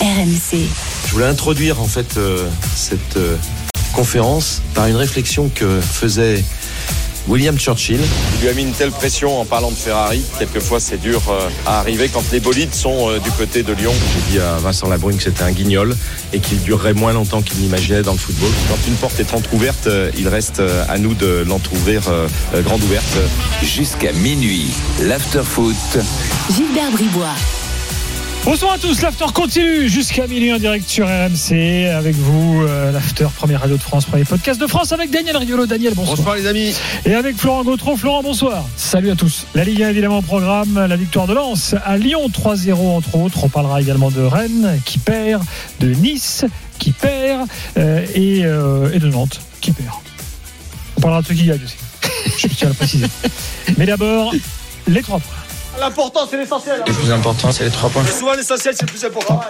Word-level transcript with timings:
RMC. 0.00 0.58
Je 1.06 1.12
voulais 1.12 1.26
introduire 1.26 1.80
en 1.80 1.86
fait 1.86 2.16
euh, 2.16 2.48
cette 2.74 3.16
euh, 3.16 3.36
conférence 3.92 4.62
par 4.74 4.86
une 4.86 4.96
réflexion 4.96 5.50
que 5.54 5.80
faisait 5.80 6.44
William 7.28 7.58
Churchill. 7.58 8.00
Il 8.36 8.40
lui 8.40 8.48
a 8.48 8.54
mis 8.54 8.62
une 8.62 8.72
telle 8.72 8.90
pression 8.90 9.40
en 9.40 9.44
parlant 9.44 9.70
de 9.70 9.76
Ferrari. 9.76 10.22
Quelquefois, 10.38 10.80
c'est 10.80 10.96
dur 10.96 11.20
euh, 11.28 11.48
à 11.66 11.78
arriver 11.80 12.08
quand 12.08 12.24
les 12.32 12.40
bolides 12.40 12.74
sont 12.74 13.10
euh, 13.10 13.18
du 13.18 13.30
côté 13.32 13.62
de 13.62 13.72
Lyon. 13.74 13.92
J'ai 14.14 14.32
dit 14.32 14.40
à 14.40 14.56
Vincent 14.56 14.88
Labrune 14.88 15.16
que 15.16 15.22
c'était 15.22 15.42
un 15.42 15.52
guignol 15.52 15.94
et 16.32 16.38
qu'il 16.38 16.60
durerait 16.62 16.94
moins 16.94 17.12
longtemps 17.12 17.42
qu'il 17.42 17.58
n'imaginait 17.58 18.02
dans 18.02 18.12
le 18.12 18.18
football. 18.18 18.50
Quand 18.68 18.78
une 18.86 18.94
porte 18.94 19.20
est 19.20 19.34
entrouverte, 19.34 19.88
euh, 19.88 20.10
il 20.16 20.26
reste 20.28 20.60
euh, 20.60 20.84
à 20.88 20.96
nous 20.96 21.14
de 21.14 21.44
l'entrouvrir 21.46 22.02
euh, 22.08 22.28
euh, 22.54 22.62
grande 22.62 22.82
ouverte. 22.82 23.18
Jusqu'à 23.62 24.12
minuit, 24.12 24.70
l'afterfoot. 25.00 25.74
Gilbert 26.50 26.90
Bribois. 26.92 27.34
Bonsoir 28.44 28.72
à 28.72 28.78
tous, 28.78 29.02
l'after 29.02 29.26
continue 29.34 29.88
jusqu'à 29.88 30.26
minuit 30.26 30.52
en 30.52 30.58
direct 30.58 30.88
sur 30.88 31.06
RMC 31.06 31.86
avec 31.94 32.14
vous, 32.16 32.62
euh, 32.62 32.92
l'after 32.92 33.26
première 33.36 33.60
radio 33.60 33.76
de 33.76 33.82
France, 33.82 34.06
premier 34.06 34.24
podcast 34.24 34.58
de 34.58 34.66
France 34.66 34.92
avec 34.92 35.10
Daniel 35.10 35.36
Riolo. 35.36 35.66
Daniel, 35.66 35.92
bonsoir. 35.94 36.16
Bonsoir 36.16 36.36
les 36.36 36.46
amis. 36.46 36.74
Et 37.04 37.14
avec 37.14 37.36
Florent 37.36 37.62
Gautreau. 37.62 37.96
Florent, 37.96 38.22
bonsoir. 38.22 38.64
Salut 38.76 39.10
à 39.10 39.16
tous. 39.16 39.46
La 39.54 39.64
Ligue 39.64 39.82
1 39.82 39.90
évidemment 39.90 40.18
au 40.18 40.22
programme, 40.22 40.86
la 40.88 40.96
victoire 40.96 41.26
de 41.26 41.34
Lens 41.34 41.74
à 41.84 41.98
Lyon 41.98 42.28
3-0 42.28 42.72
entre 42.72 43.16
autres. 43.16 43.44
On 43.44 43.48
parlera 43.48 43.82
également 43.82 44.10
de 44.10 44.22
Rennes 44.22 44.80
qui 44.86 44.98
perd, 44.98 45.44
de 45.80 45.88
Nice 45.88 46.46
qui 46.78 46.92
perd 46.92 47.46
euh, 47.76 48.06
et, 48.14 48.44
euh, 48.44 48.90
et 48.94 48.98
de 48.98 49.08
Nantes 49.08 49.40
qui 49.60 49.72
perd. 49.72 49.90
On 50.96 51.00
parlera 51.00 51.20
de 51.20 51.26
ceux 51.26 51.34
qui 51.34 51.44
gagnent 51.44 51.60
aussi. 51.64 51.76
Je 52.38 52.54
tiens 52.54 52.68
à 52.68 52.70
le 52.70 52.76
préciser. 52.76 53.06
Mais 53.76 53.84
d'abord, 53.84 54.32
les 54.86 55.02
trois 55.02 55.18
points. 55.18 55.47
L'important, 55.80 56.26
c'est 56.28 56.36
l'essentiel. 56.36 56.82
Le 56.86 56.92
plus 56.92 57.10
important, 57.10 57.52
c'est 57.52 57.64
les 57.64 57.70
trois 57.70 57.88
points. 57.88 58.04
Souvent, 58.04 58.34
l'essentiel, 58.34 58.74
c'est 58.76 58.86
le 58.86 58.90
plus 58.90 59.04
important. 59.04 59.40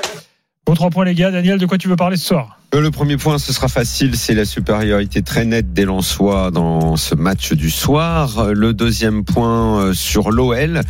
Vos 0.69 0.75
trois 0.75 0.91
points 0.91 1.07
les 1.07 1.15
gars. 1.15 1.31
Daniel, 1.31 1.59
de 1.59 1.65
quoi 1.65 1.79
tu 1.79 1.89
veux 1.89 1.97
parler 1.97 2.19
ce 2.19 2.27
soir 2.27 2.59
Euh, 2.75 2.83
Le 2.83 2.91
premier 2.91 3.17
point, 3.17 3.39
ce 3.39 3.55
sera 3.55 3.69
facile, 3.69 4.15
c'est 4.17 4.35
la 4.35 4.45
supériorité 4.45 5.23
très 5.23 5.47
nette 5.47 5.73
des 5.73 5.87
Lensois 5.87 6.51
dans 6.51 6.97
ce 6.97 7.15
match 7.15 7.55
du 7.55 7.71
soir. 7.71 8.53
Le 8.53 8.75
deuxième 8.75 9.25
point 9.25 9.81
euh, 9.81 9.95
sur 9.95 10.31
l'OL, 10.31 10.83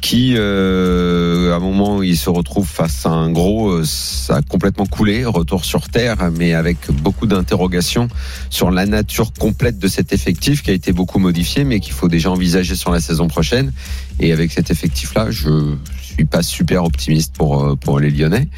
qui, 0.00 0.34
euh, 0.36 1.52
à 1.52 1.56
un 1.58 1.60
moment 1.60 1.98
où 1.98 2.02
il 2.02 2.16
se 2.16 2.30
retrouve 2.30 2.66
face 2.66 3.06
à 3.06 3.10
un 3.10 3.30
gros, 3.30 3.84
ça 3.84 4.38
a 4.38 4.42
complètement 4.42 4.86
coulé, 4.86 5.24
retour 5.24 5.64
sur 5.64 5.88
terre, 5.88 6.32
mais 6.36 6.52
avec 6.54 6.90
beaucoup 6.90 7.28
d'interrogations 7.28 8.08
sur 8.50 8.72
la 8.72 8.86
nature 8.86 9.32
complète 9.32 9.78
de 9.78 9.86
cet 9.86 10.12
effectif 10.12 10.64
qui 10.64 10.70
a 10.70 10.74
été 10.74 10.90
beaucoup 10.90 11.20
modifié, 11.20 11.62
mais 11.62 11.78
qu'il 11.78 11.92
faut 11.92 12.08
déjà 12.08 12.32
envisager 12.32 12.74
sur 12.74 12.90
la 12.90 13.00
saison 13.00 13.28
prochaine. 13.28 13.72
Et 14.18 14.32
avec 14.32 14.50
cet 14.50 14.72
effectif-là, 14.72 15.30
je 15.30 15.76
suis 16.12 16.24
pas 16.24 16.42
super 16.42 16.84
optimiste 16.84 17.34
pour 17.36 17.62
euh, 17.62 17.76
pour 17.76 18.00
les 18.00 18.10
Lyonnais. 18.10 18.48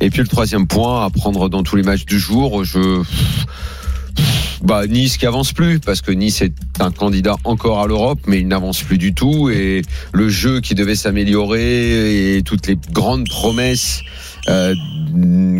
Et 0.00 0.10
puis 0.10 0.20
le 0.20 0.28
troisième 0.28 0.66
point 0.66 1.04
à 1.04 1.10
prendre 1.10 1.48
dans 1.48 1.62
tous 1.62 1.76
les 1.76 1.82
matchs 1.82 2.04
du 2.04 2.18
jour, 2.18 2.64
je 2.64 3.02
bah 4.62 4.86
Nice 4.86 5.16
qui 5.16 5.26
avance 5.26 5.52
plus 5.52 5.80
parce 5.80 6.02
que 6.02 6.10
Nice 6.10 6.42
est 6.42 6.52
un 6.80 6.90
candidat 6.90 7.36
encore 7.44 7.80
à 7.80 7.86
l'Europe 7.86 8.20
mais 8.26 8.40
il 8.40 8.48
n'avance 8.48 8.82
plus 8.82 8.98
du 8.98 9.14
tout 9.14 9.48
et 9.48 9.82
le 10.12 10.28
jeu 10.28 10.60
qui 10.60 10.74
devait 10.74 10.96
s'améliorer 10.96 12.36
et 12.36 12.42
toutes 12.42 12.66
les 12.66 12.76
grandes 12.92 13.26
promesses 13.26 14.02
euh, 14.48 14.74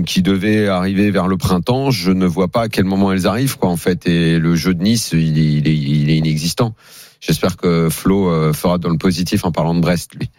qui 0.07 0.23
devaient 0.23 0.69
arriver 0.69 1.11
vers 1.11 1.29
le 1.29 1.37
printemps, 1.37 1.91
je 1.91 2.11
ne 2.11 2.27
vois 2.27 2.49
pas 2.49 2.63
à 2.63 2.69
quel 2.69 2.85
moment 2.85 3.13
elles 3.13 3.27
arrivent 3.27 3.57
quoi 3.57 3.71
en 3.71 3.77
fait 3.77 4.07
et 4.07 4.39
le 4.39 4.55
jeu 4.55 4.75
de 4.75 4.83
Nice 4.83 5.13
il 5.13 5.39
est, 5.39 5.53
il 5.53 5.69
est, 5.69 5.77
il 5.77 6.11
est 6.11 6.17
inexistant. 6.17 6.75
J'espère 7.21 7.57
que 7.57 7.89
Flo 7.91 8.31
euh, 8.31 8.53
fera 8.53 8.79
dans 8.79 8.89
le 8.89 8.99
positif 8.99 9.45
en 9.45 9.53
parlant 9.53 9.75
de 9.75 9.81
Brest 9.81 10.15
lui. 10.15 10.31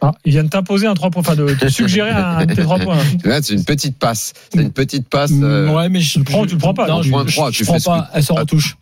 Ah, 0.00 0.12
il 0.24 0.30
vient 0.30 0.44
de 0.44 0.48
t'imposer 0.48 0.86
un 0.86 0.94
3 0.94 1.10
points, 1.10 1.22
enfin 1.22 1.34
de 1.34 1.52
te 1.54 1.66
suggérer 1.68 2.10
un 2.10 2.46
de 2.46 2.54
tes 2.54 2.62
3 2.62 2.78
points. 2.78 2.98
Là, 3.24 3.40
c'est 3.42 3.54
une 3.54 3.64
petite 3.64 3.98
passe. 3.98 4.32
C'est 4.54 4.60
une 4.62 4.70
petite 4.70 5.08
passe. 5.08 5.32
euh, 5.42 5.74
Ouais, 5.74 5.88
mais 5.88 6.00
je 6.00 6.12
Tu 6.12 6.18
le 6.20 6.24
prends 6.24 6.42
ou 6.42 6.46
tu 6.46 6.52
le 6.54 6.58
prends 6.60 6.72
pas 6.74 6.86
Non, 6.86 7.02
je, 7.02 7.10
point 7.10 7.24
je- 7.26 7.34
trois, 7.34 7.50
je 7.50 7.56
tu 7.58 7.64
prends 7.64 7.80
pas. 7.80 8.08
Elle 8.14 8.22
sort 8.22 8.36
en 8.36 8.42
Ah. 8.42 8.44
touche. 8.44 8.76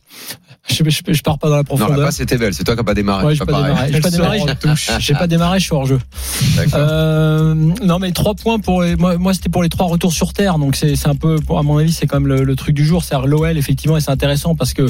Je, 0.69 0.83
je, 0.85 1.01
je 1.13 1.23
pars 1.23 1.39
pas 1.39 1.49
dans 1.49 1.55
la 1.57 1.63
Non, 1.63 1.69
la 1.71 1.77
profondeur. 1.79 2.05
passe 2.07 2.21
était 2.21 2.37
belle. 2.37 2.53
C'est 2.53 2.65
toi 2.65 2.75
qui 2.75 2.81
n'as 2.81 2.85
pas 2.85 2.93
démarré. 2.95 3.25
Ouais, 3.25 3.35
j'ai 3.35 3.39
pas 3.39 3.47
pas 3.47 3.53
pas 3.63 3.63
démarré. 3.69 3.93
J'ai 4.99 5.15
pas 5.15 5.27
démarré. 5.29 5.59
Je 5.59 5.65
suis 5.65 5.73
hors 5.75 5.87
jeu. 5.87 5.99
Euh, 6.75 7.55
non, 7.55 7.99
mais 7.99 8.13
trois 8.13 8.35
points 8.35 8.59
pour 8.59 8.83
les- 8.83 8.97
moi. 8.97 9.17
Moi, 9.17 9.33
c'était 9.33 9.49
pour 9.49 9.63
les 9.63 9.69
trois 9.69 9.87
retours 9.87 10.13
sur 10.13 10.33
terre. 10.33 10.59
Donc 10.59 10.77
c'est 10.77 11.07
un 11.07 11.15
peu, 11.15 11.39
à 11.57 11.63
mon 11.63 11.79
avis, 11.79 11.93
c'est 11.93 12.07
quand 12.07 12.21
même 12.21 12.29
le, 12.29 12.45
le 12.45 12.57
truc 12.57 12.75
du 12.75 12.85
jour. 12.85 13.05
C'est 13.05 13.15
l'OL 13.25 13.57
effectivement, 13.57 13.97
et 13.97 14.01
c'est 14.01 14.11
intéressant 14.11 14.55
parce 14.55 14.75
que 14.75 14.87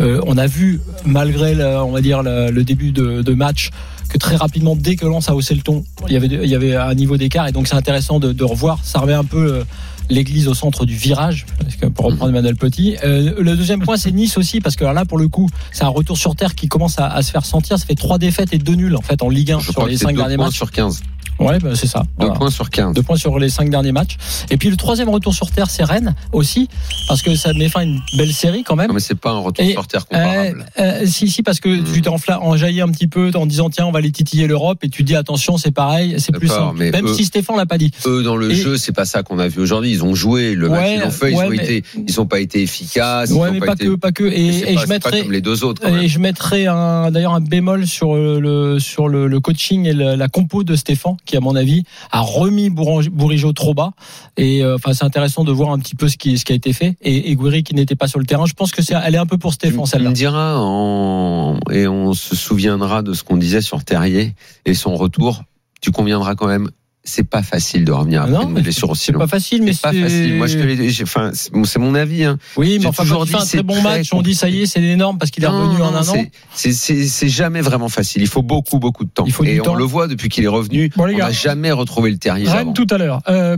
euh, 0.00 0.20
on 0.26 0.38
a 0.38 0.46
vu 0.46 0.80
malgré, 1.04 1.54
le, 1.54 1.66
on 1.80 1.90
va 1.90 2.00
dire, 2.00 2.22
le, 2.22 2.50
le 2.50 2.64
début 2.64 2.92
de, 2.92 3.20
de 3.22 3.34
match 3.34 3.70
que 4.08 4.18
très 4.18 4.36
rapidement, 4.36 4.76
dès 4.76 4.96
que 4.96 5.06
Lens 5.06 5.28
a 5.28 5.34
haussé 5.34 5.54
le 5.54 5.62
ton, 5.62 5.84
il 6.06 6.12
y 6.12 6.16
avait, 6.16 6.26
il 6.26 6.48
y 6.50 6.54
avait 6.54 6.76
un 6.76 6.94
niveau 6.94 7.16
d'écart 7.16 7.46
et 7.48 7.52
donc 7.52 7.68
c'est 7.68 7.76
intéressant 7.76 8.20
de, 8.20 8.32
de 8.32 8.44
revoir. 8.44 8.80
Ça 8.82 8.98
remet 9.00 9.12
un 9.14 9.24
peu 9.24 9.52
euh, 9.54 9.64
l'église 10.10 10.48
au 10.48 10.54
centre 10.54 10.84
du 10.84 10.94
virage, 10.94 11.46
parce 11.58 11.76
que 11.76 11.86
pour 11.86 12.06
reprendre 12.06 12.30
Emmanuel 12.30 12.56
Petit. 12.56 12.96
Euh, 13.04 13.34
le 13.38 13.56
deuxième 13.56 13.80
point, 13.80 13.96
c'est 13.96 14.12
Nice 14.12 14.36
aussi, 14.38 14.60
parce 14.60 14.76
que 14.76 14.84
là, 14.84 15.04
pour 15.04 15.18
le 15.18 15.28
coup, 15.28 15.48
c'est 15.72 15.84
un 15.84 15.88
retour 15.88 16.16
sur 16.16 16.34
terre 16.36 16.54
qui 16.54 16.68
commence 16.68 16.98
à, 16.98 17.06
à 17.08 17.22
se 17.22 17.30
faire 17.30 17.44
sentir. 17.44 17.78
Ça 17.78 17.86
fait 17.86 17.94
trois 17.94 18.18
défaites 18.18 18.52
et 18.52 18.58
deux 18.58 18.74
nuls 18.74 18.96
en 18.96 19.02
fait 19.02 19.22
en 19.22 19.28
Ligue 19.28 19.52
1 19.52 19.58
Je 19.60 19.72
sur 19.72 19.86
les 19.86 19.96
cinq 19.96 20.16
derniers 20.16 20.36
matchs. 20.36 20.54
sur 20.54 20.70
15. 20.70 21.02
Ouais, 21.38 21.58
bah, 21.58 21.70
c'est 21.74 21.86
ça. 21.86 22.00
Deux 22.18 22.26
Voilà. 22.26 22.34
points 22.34 22.50
sur 22.50 22.70
15. 22.70 22.94
Deux 22.94 23.02
points 23.02 23.16
sur 23.16 23.38
les 23.38 23.48
cinq 23.48 23.68
derniers 23.70 23.92
matchs. 23.92 24.16
Et 24.50 24.56
puis 24.56 24.70
le 24.70 24.76
troisième 24.76 25.08
retour 25.08 25.34
sur 25.34 25.50
terre, 25.50 25.68
c'est 25.70 25.84
Rennes 25.84 26.14
aussi, 26.32 26.68
parce 27.08 27.22
que 27.22 27.34
ça 27.34 27.52
met 27.52 27.68
fin 27.68 27.80
à 27.80 27.84
une 27.84 28.00
belle 28.16 28.32
série 28.32 28.62
quand 28.64 28.76
même. 28.76 28.88
Non, 28.88 28.94
mais 28.94 29.00
c'est 29.00 29.14
pas 29.18 29.30
un 29.30 29.38
retour 29.38 29.64
Et, 29.64 29.72
sur 29.72 29.86
terre 29.86 30.04
Euh, 30.12 30.16
comparable. 30.22 30.66
euh, 30.78 31.06
si, 31.06 31.28
si, 31.28 31.42
parce 31.42 31.60
que 31.60 31.68
Hmm. 31.68 31.84
tu 31.92 32.00
enfla- 32.08 32.38
enjaillé 32.40 32.80
un 32.80 32.88
petit 32.88 33.06
peu 33.06 33.30
en 33.34 33.46
disant 33.46 33.68
tiens, 33.70 33.86
on 33.86 33.92
va 33.92 34.00
les 34.00 34.10
titiller 34.12 34.46
l'Europe, 34.46 34.78
et 34.82 34.88
tu 34.88 35.02
dis 35.02 35.14
attention, 35.16 35.56
c'est 35.58 35.70
pareil, 35.72 36.16
c'est 36.18 36.32
plus 36.32 36.48
simple. 36.48 36.76
mais 36.78 36.90
Même 36.90 37.06
eux- 37.06 37.14
si 37.14 37.24
Stéphane 37.24 37.56
l'a 37.56 37.66
pas 37.66 37.78
dit. 37.78 37.90
Eux, 38.06 38.22
dans 38.22 38.36
le 38.36 38.50
et- 38.50 38.54
jeu, 38.54 38.76
c'est 38.76 38.92
pas 38.92 39.04
ça 39.04 39.22
qu'on 39.22 39.38
a 39.38 39.48
vu 39.48 39.60
aujourd'hui. 39.60 39.90
Ils 39.90 40.04
ont 40.04 40.14
joué 40.14 40.54
le 40.54 40.68
match, 40.68 40.80
Ouais, 40.80 40.94
ils 40.96 41.00
l'ont 41.00 41.10
fait, 41.10 41.32
ils 41.32 41.36
ouais, 41.36 41.44
ont 41.46 41.50
mais- 41.50 41.56
été, 41.56 41.84
ils 42.08 42.20
ont 42.20 42.26
pas 42.26 42.40
été 42.40 42.62
efficaces. 42.62 43.30
ils 43.30 43.34
Ouais, 43.36 43.48
ont 43.48 43.52
mais 43.52 43.60
pas, 43.60 43.72
été- 43.72 43.86
que, 43.86 43.94
pas 43.96 44.12
que. 44.12 44.24
Et, 44.24 44.76
je 44.76 45.20
comme 45.22 45.32
les 45.32 45.40
deux 45.40 45.64
autres. 45.64 45.86
Et 45.86 46.08
je 46.08 46.18
mettrais 46.18 46.66
un, 46.66 47.10
d'ailleurs 47.10 47.34
un 47.34 47.40
bémol 47.40 47.86
sur 47.86 48.14
le, 48.14 48.78
sur 48.78 49.08
le, 49.08 49.38
coaching 49.40 49.86
et 49.86 49.92
la 49.92 50.28
compo 50.28 50.64
de 50.64 50.74
Stéphane, 50.76 51.16
qui 51.26 51.36
à 51.36 51.40
mon 51.40 51.54
avis 51.56 51.82
a 52.10 52.20
remis 52.20 52.70
Bourigeau 52.70 53.52
trop 53.52 53.74
bas. 53.74 53.90
Et 54.38 54.62
euh, 54.64 54.76
enfin, 54.76 54.94
c'est 54.94 55.04
intéressant 55.04 55.44
de 55.44 55.52
voir 55.52 55.70
un 55.70 55.78
petit 55.78 55.94
peu 55.94 56.08
ce 56.08 56.16
qui, 56.16 56.38
ce 56.38 56.44
qui 56.44 56.52
a 56.52 56.54
été 56.56 56.72
fait. 56.72 56.96
Et, 57.02 57.30
et 57.30 57.34
Gouiri 57.34 57.62
qui 57.62 57.74
n'était 57.74 57.96
pas 57.96 58.08
sur 58.08 58.18
le 58.18 58.24
terrain. 58.26 58.46
Je 58.46 58.54
pense 58.54 58.70
que 58.72 58.80
c'est, 58.82 58.94
elle 58.94 59.14
est 59.14 59.18
un 59.18 59.26
peu 59.26 59.36
pour 59.36 59.52
Stéphane 59.52 59.84
celle-là. 59.86 60.08
me 60.10 60.14
diras 60.14 60.56
en- 60.58 61.58
et 61.70 61.86
on 61.88 62.14
se 62.14 62.34
souviendra 62.36 63.02
de 63.02 63.12
ce 63.12 63.22
qu'on 63.22 63.36
disait 63.36 63.60
sur 63.60 63.84
Terrier 63.84 64.34
et 64.64 64.74
son 64.74 64.94
retour. 64.96 65.42
Tu 65.82 65.90
conviendras 65.90 66.34
quand 66.34 66.46
même. 66.46 66.70
C'est 67.08 67.22
pas 67.28 67.42
facile 67.42 67.84
de 67.84 67.92
revenir 67.92 68.22
après 68.22 68.32
Non, 68.34 68.48
une 68.48 68.60
blessure 68.62 68.90
aussi 68.90 69.04
C'est 69.06 69.12
pas 69.12 69.28
facile, 69.28 69.62
mais 69.62 69.72
C'est 69.72 69.80
pas 69.82 69.92
facile. 69.92 70.34
Moi, 70.34 70.48
je 70.48 70.58
te 70.58 70.62
l'ai, 70.64 70.88
j'ai- 70.90 71.04
enfin, 71.04 71.30
c'est 71.32 71.78
mon 71.78 71.94
avis. 71.94 72.24
Hein. 72.24 72.36
Oui, 72.56 72.78
mais 72.80 72.86
enfin, 72.86 73.04
toujours 73.04 73.24
dit, 73.24 73.34
un 73.34 73.38
très 73.44 73.62
bon 73.62 73.74
très 73.74 73.82
match, 73.82 74.12
on 74.12 74.22
dit 74.22 74.34
ça 74.34 74.48
y 74.48 74.62
est, 74.62 74.66
c'est 74.66 74.82
énorme 74.82 75.16
parce 75.16 75.30
qu'il 75.30 75.44
est 75.44 75.48
Non, 75.48 75.68
revenu 75.70 75.82
en 75.82 75.94
un 75.94 76.00
an. 76.06 76.14
c'est- 76.52 77.28
jamais 77.28 77.60
vraiment 77.60 77.88
facile. 77.88 78.22
Il 78.22 78.28
faut 78.28 78.42
beaucoup, 78.42 78.78
beaucoup 78.78 79.04
de 79.04 79.10
temps. 79.10 79.24
Il 79.26 79.32
faut 79.32 79.44
du 79.44 79.50
et 79.50 79.58
temps. 79.58 79.72
on 79.72 79.76
le 79.76 79.84
voit 79.84 80.08
depuis 80.08 80.28
qu'il 80.28 80.42
est 80.44 80.48
revenu. 80.48 80.90
Bon, 80.96 81.04
on 81.04 81.16
n'a 81.16 81.30
jamais 81.30 81.70
retrouvé 81.70 82.10
le 82.10 82.18
Terrier 82.18 82.48
avant. 82.48 82.56
Rennes 82.58 82.72
tout 82.74 82.86
à 82.90 82.98
l'heure. 82.98 83.22
Euh, 83.28 83.56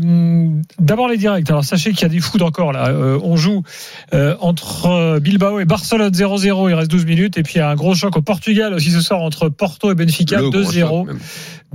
D'abord 0.79 1.09
les 1.09 1.17
directs. 1.17 1.49
Alors 1.51 1.65
sachez 1.65 1.93
qu'il 1.93 2.03
y 2.03 2.05
a 2.05 2.09
des 2.09 2.21
foot 2.21 2.43
encore 2.43 2.73
là. 2.73 2.89
Euh, 2.89 3.19
on 3.23 3.37
joue 3.37 3.63
euh, 4.13 4.37
entre 4.41 5.19
Bilbao 5.21 5.59
et 5.61 5.65
Barcelone 5.65 6.13
0-0. 6.13 6.69
Il 6.69 6.75
reste 6.75 6.91
12 6.91 7.07
minutes. 7.07 7.39
Et 7.39 7.43
puis 7.43 7.55
il 7.57 7.59
y 7.59 7.61
a 7.63 7.71
un 7.71 7.75
gros 7.77 7.95
choc 7.95 8.17
au 8.17 8.23
Portugal 8.23 8.75
aussi 8.75 8.91
ce 8.91 9.01
soir 9.01 9.21
entre 9.23 9.49
Porto 9.49 9.91
et 9.91 9.95
Benfica 9.95 10.39
Le 10.41 10.51
gros 10.51 10.63
choc, 10.65 10.73
2-0. 10.75 11.05
même. 11.07 11.19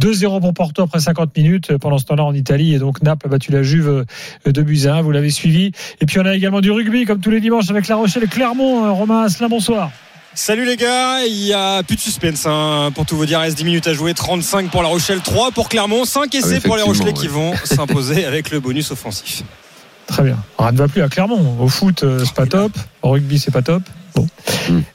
2-0 0.01 0.39
pour 0.41 0.53
Porto 0.53 0.81
après 0.83 0.99
50 0.99 1.35
minutes. 1.37 1.62
Pendant 1.79 1.97
ce 1.97 2.05
temps-là 2.05 2.23
en 2.23 2.33
Italie 2.33 2.73
et 2.73 2.79
donc 2.79 3.01
Naples 3.01 3.27
a 3.27 3.29
battu 3.29 3.51
la 3.51 3.63
Juve 3.63 4.05
euh, 4.47 4.51
de 4.51 4.61
buts 4.61 4.81
à 4.85 4.95
1. 4.95 5.01
Vous 5.01 5.11
l'avez 5.11 5.29
suivi. 5.29 5.71
Et 6.01 6.05
puis 6.05 6.19
on 6.19 6.25
a 6.25 6.35
également 6.35 6.61
du 6.61 6.71
rugby 6.71 7.05
comme 7.05 7.19
tous 7.19 7.31
les 7.31 7.39
dimanches 7.39 7.69
avec 7.69 7.87
La 7.87 7.95
Rochelle 7.95 8.23
et 8.23 8.27
Clermont. 8.27 8.85
Euh, 8.85 8.91
Romain 8.91 9.23
Asselin, 9.23 9.49
bonsoir. 9.49 9.91
Salut 10.35 10.65
les 10.65 10.77
gars, 10.77 11.23
il 11.27 11.45
y 11.45 11.53
a 11.53 11.83
plus 11.83 11.95
de 11.95 12.01
suspense 12.01 12.47
hein, 12.47 12.89
pour 12.95 13.05
tout 13.05 13.15
vous 13.15 13.27
dire. 13.27 13.39
Il 13.39 13.43
reste 13.43 13.57
10 13.57 13.65
minutes 13.65 13.87
à 13.87 13.93
jouer, 13.93 14.15
35 14.15 14.71
pour 14.71 14.81
La 14.81 14.89
Rochelle, 14.89 15.21
3 15.21 15.51
pour 15.51 15.69
Clermont, 15.69 16.05
5 16.05 16.33
essais 16.33 16.59
pour 16.59 16.75
les 16.75 16.81
Rochelais 16.81 17.13
qui 17.13 17.27
vont 17.27 17.53
s'imposer 17.63 18.25
avec 18.25 18.49
le 18.49 18.59
bonus 18.59 18.89
offensif. 18.89 19.43
Très 20.07 20.23
bien. 20.23 20.37
Rien 20.57 20.71
ne 20.71 20.77
va 20.77 20.87
plus 20.87 21.03
à 21.03 21.07
Clermont. 21.07 21.57
Au 21.59 21.67
foot, 21.67 22.03
euh, 22.03 22.23
c'est 22.25 22.33
pas 22.33 22.47
top. 22.47 22.71
Au 23.03 23.11
rugby, 23.11 23.37
c'est 23.37 23.51
pas 23.51 23.61
top. 23.61 23.83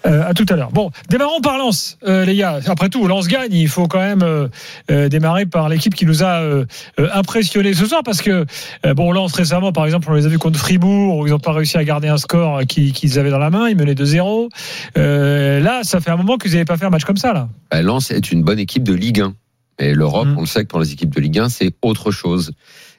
Euh, 0.06 0.28
à 0.28 0.34
tout 0.34 0.46
à 0.48 0.56
l'heure. 0.56 0.70
Bon, 0.72 0.90
démarrons 1.08 1.40
par 1.40 1.58
Lens, 1.58 1.98
euh, 2.06 2.24
les 2.24 2.36
gars. 2.36 2.60
Après 2.66 2.88
tout, 2.88 3.06
Lens 3.06 3.28
gagne. 3.28 3.52
Il 3.52 3.68
faut 3.68 3.86
quand 3.86 3.98
même 4.00 4.22
euh, 4.22 5.08
démarrer 5.08 5.46
par 5.46 5.68
l'équipe 5.68 5.94
qui 5.94 6.06
nous 6.06 6.22
a 6.22 6.40
euh, 6.40 6.64
euh, 6.98 7.08
impressionné 7.12 7.74
ce 7.74 7.86
soir 7.86 8.02
parce 8.04 8.22
que 8.22 8.46
bon, 8.94 9.12
Lens 9.12 9.32
récemment, 9.34 9.72
par 9.72 9.84
exemple, 9.84 10.08
on 10.10 10.14
les 10.14 10.26
a 10.26 10.28
vus 10.28 10.38
contre 10.38 10.58
Fribourg 10.58 11.18
où 11.18 11.26
ils 11.26 11.30
n'ont 11.30 11.38
pas 11.38 11.52
réussi 11.52 11.76
à 11.76 11.84
garder 11.84 12.08
un 12.08 12.16
score 12.18 12.62
qui- 12.68 12.92
qu'ils 12.92 13.18
avaient 13.18 13.30
dans 13.30 13.38
la 13.38 13.50
main. 13.50 13.68
Ils 13.68 13.76
menaient 13.76 13.94
2-0. 13.94 14.48
Euh, 14.96 15.60
là, 15.60 15.80
ça 15.82 16.00
fait 16.00 16.10
un 16.10 16.16
moment 16.16 16.36
qu'ils 16.38 16.52
n'avaient 16.52 16.64
pas 16.64 16.76
fait 16.76 16.86
un 16.86 16.90
match 16.90 17.04
comme 17.04 17.16
ça 17.16 17.32
là. 17.32 17.48
Bah, 17.70 17.82
Lens 17.82 18.10
est 18.10 18.30
une 18.32 18.42
bonne 18.42 18.58
équipe 18.58 18.84
de 18.84 18.94
Ligue 18.94 19.20
1. 19.20 19.34
Et 19.80 19.94
l'Europe, 19.94 20.26
Mm. 20.28 20.38
on 20.38 20.40
le 20.40 20.46
sait 20.46 20.62
que 20.62 20.68
pour 20.68 20.80
les 20.80 20.92
équipes 20.92 21.14
de 21.14 21.20
Ligue 21.20 21.38
1, 21.38 21.48
c'est 21.48 21.72
autre 21.82 22.10
chose. 22.10 22.52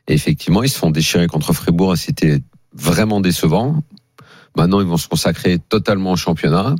Et 0.07 0.13
effectivement, 0.13 0.63
ils 0.63 0.69
se 0.69 0.77
font 0.77 0.91
déchirer 0.91 1.27
contre 1.27 1.51
Fribourg 1.53 1.93
et 1.93 1.97
c'était 1.97 2.39
vraiment 2.73 3.19
décevant. 3.19 3.83
Maintenant, 4.55 4.81
ils 4.81 4.87
vont 4.87 4.97
se 4.97 5.07
consacrer 5.07 5.59
totalement 5.59 6.11
au 6.11 6.15
championnat. 6.15 6.75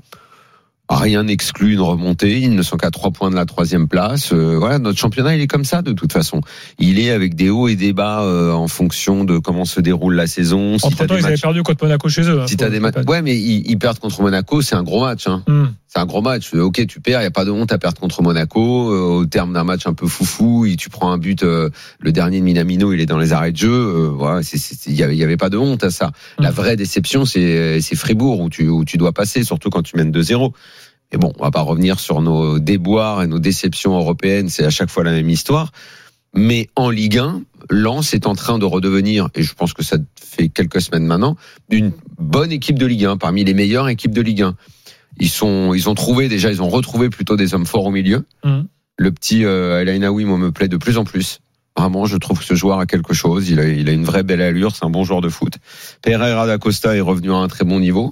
Rien 0.92 1.24
n'exclut 1.24 1.74
une 1.74 1.82
remontée. 1.82 2.40
Ils 2.40 2.56
ne 2.56 2.64
sont 2.64 2.76
qu'à 2.76 2.90
trois 2.90 3.12
points 3.12 3.30
de 3.30 3.36
la 3.36 3.46
troisième 3.46 3.88
place. 3.88 4.34
Euh, 4.34 4.58
voilà, 4.58 4.80
notre 4.80 4.98
championnat, 4.98 5.36
il 5.36 5.42
est 5.42 5.48
comme 5.48 5.64
ça 5.64 5.84
de 5.84 5.92
toute 5.94 6.12
façon. 6.12 6.42
Il 6.80 6.98
est 7.00 7.12
avec 7.12 7.36
des 7.36 7.52
hauts 7.52 7.68
et 7.68 7.76
des 7.76 7.94
bas 7.94 8.24
euh, 8.24 8.52
en 8.54 8.68
fonction 8.68 9.24
de 9.24 9.38
comment 9.38 9.66
se 9.66 9.82
déroule 9.82 10.16
la 10.16 10.26
saison. 10.26 10.80
Si 10.80 10.86
Entre 10.88 11.06
temps, 11.06 11.16
ils 11.16 11.20
avaient 11.24 11.32
matchs, 11.34 11.42
perdu 11.42 11.62
contre 11.62 11.84
Monaco 11.86 12.10
chez 12.10 12.24
eux. 12.24 12.42
hein, 12.42 12.48
si 12.48 12.58
t'as 12.58 12.70
des 12.72 12.80
matchs, 12.80 12.96
ouais, 13.08 13.22
mais 13.22 13.38
ils, 13.38 13.70
ils 13.70 13.78
perdent 13.78 14.00
contre 14.00 14.22
Monaco, 14.24 14.64
c'est 14.64 14.76
un 14.76 14.82
gros 14.84 15.02
match. 15.02 15.28
Hein. 15.28 15.44
Hum. 15.48 15.74
C'est 15.92 16.00
un 16.00 16.06
gros 16.06 16.22
match. 16.22 16.54
Euh, 16.54 16.62
Ok, 16.62 16.86
tu 16.88 17.00
perds, 17.02 17.22
il 17.22 17.24
y 17.24 17.28
a 17.28 17.32
pas 17.32 17.46
de 17.46 17.52
honte 17.52 17.72
à 17.72 17.78
perdre 17.80 18.00
contre 18.00 18.22
Monaco. 18.24 18.92
Euh, 18.92 19.00
au 19.22 19.26
terme 19.26 19.54
d'un 19.54 19.64
match 19.64 19.86
un 19.88 19.94
peu 19.94 20.08
foufou, 20.08 20.66
et 20.66 20.76
tu 20.76 20.90
prends 20.90 21.12
un 21.12 21.18
but. 21.20 21.44
euh, 21.44 21.70
le 22.00 22.12
dernier 22.12 22.40
de 22.40 22.46
Minamino, 22.46 22.94
il 22.94 23.00
est 23.00 23.06
dans 23.08 23.18
les 23.20 23.32
arrêts 23.34 23.52
de 23.52 23.58
jeu. 23.58 23.72
euh, 23.72 24.10
voilà, 24.12 24.42
il 24.88 24.94
y 24.94 24.96
y 25.20 25.24
avait 25.24 25.38
pas 25.38 25.50
de 25.50 25.58
honte 25.58 25.84
à 25.84 25.92
ça. 25.92 26.12
La 26.40 26.50
Mhm. 26.50 26.56
vraie 26.56 26.76
déception, 26.76 27.26
c'est 27.26 27.80
c'est 27.82 27.96
Fribourg 27.96 28.40
où 28.40 28.50
tu 28.50 28.68
où 28.70 28.86
tu 28.86 28.98
dois 28.98 29.14
passer, 29.14 29.44
surtout 29.44 29.70
quand 29.70 29.84
tu 29.84 29.96
mènes 29.98 30.12
2-0. 30.12 30.52
Et 31.12 31.18
bon, 31.18 31.34
on 31.40 31.44
va 31.44 31.52
pas 31.52 31.62
revenir 31.62 32.00
sur 32.00 32.22
nos 32.22 32.60
déboires 32.60 33.24
et 33.24 33.28
nos 33.28 33.40
déceptions 33.40 33.98
européennes. 33.98 34.50
C'est 34.50 34.66
à 34.66 34.70
chaque 34.70 34.90
fois 34.90 35.04
la 35.04 35.12
même 35.12 35.30
histoire. 35.30 35.72
Mais 36.36 36.68
en 36.76 36.90
Ligue 36.90 37.18
1, 37.18 37.42
Lens 37.70 38.14
est 38.14 38.28
en 38.28 38.36
train 38.36 38.60
de 38.60 38.66
redevenir, 38.66 39.30
et 39.36 39.44
je 39.44 39.54
pense 39.54 39.74
que 39.74 39.84
ça 39.84 39.98
fait 40.20 40.50
quelques 40.50 40.82
semaines 40.82 41.06
maintenant, 41.06 41.36
une 41.70 41.92
bonne 42.20 42.52
équipe 42.52 42.78
de 42.78 42.86
Ligue 42.86 43.06
1, 43.06 43.18
parmi 43.18 43.44
les 43.44 43.54
meilleures 43.54 43.90
équipes 43.90 44.14
de 44.14 44.22
Ligue 44.22 44.44
1. 44.44 44.56
Ils 45.20 45.30
sont, 45.30 45.74
ils 45.74 45.90
ont 45.90 45.96
trouvé 45.96 46.30
déjà, 46.30 46.52
ils 46.52 46.62
ont 46.62 46.70
retrouvé 46.70 47.10
plutôt 47.10 47.36
des 47.36 47.54
hommes 47.54 47.66
forts 47.66 47.86
au 47.86 47.92
milieu. 47.92 48.26
Mhm. 48.44 48.68
Le 48.98 49.12
petit 49.12 49.46
euh, 49.46 49.82
El 49.82 49.90
Ainaoui, 49.90 50.26
moi, 50.26 50.38
me 50.38 50.52
plaît 50.52 50.68
de 50.68 50.78
plus 50.78 50.98
en 50.98 51.04
plus. 51.04 51.40
Vraiment, 51.78 52.06
je 52.06 52.18
trouve 52.18 52.40
que 52.40 52.46
ce 52.46 52.56
joueur 52.56 52.80
a 52.80 52.86
quelque 52.86 53.14
chose. 53.14 53.50
Il 53.50 53.60
a, 53.60 53.68
il 53.68 53.88
a 53.88 53.94
une 53.94 54.04
vraie 54.04 54.24
belle 54.24 54.42
allure. 54.42 54.76
C'est 54.76 54.84
un 54.84 54.90
bon 54.90 55.06
joueur 55.06 55.22
de 55.22 55.30
foot. 55.30 55.54
Pereira 56.02 56.46
da 56.46 56.58
Costa 56.58 56.96
est 56.96 57.02
revenu 57.02 57.32
à 57.32 57.38
un 57.38 57.48
très 57.48 57.64
bon 57.64 57.80
niveau. 57.80 58.12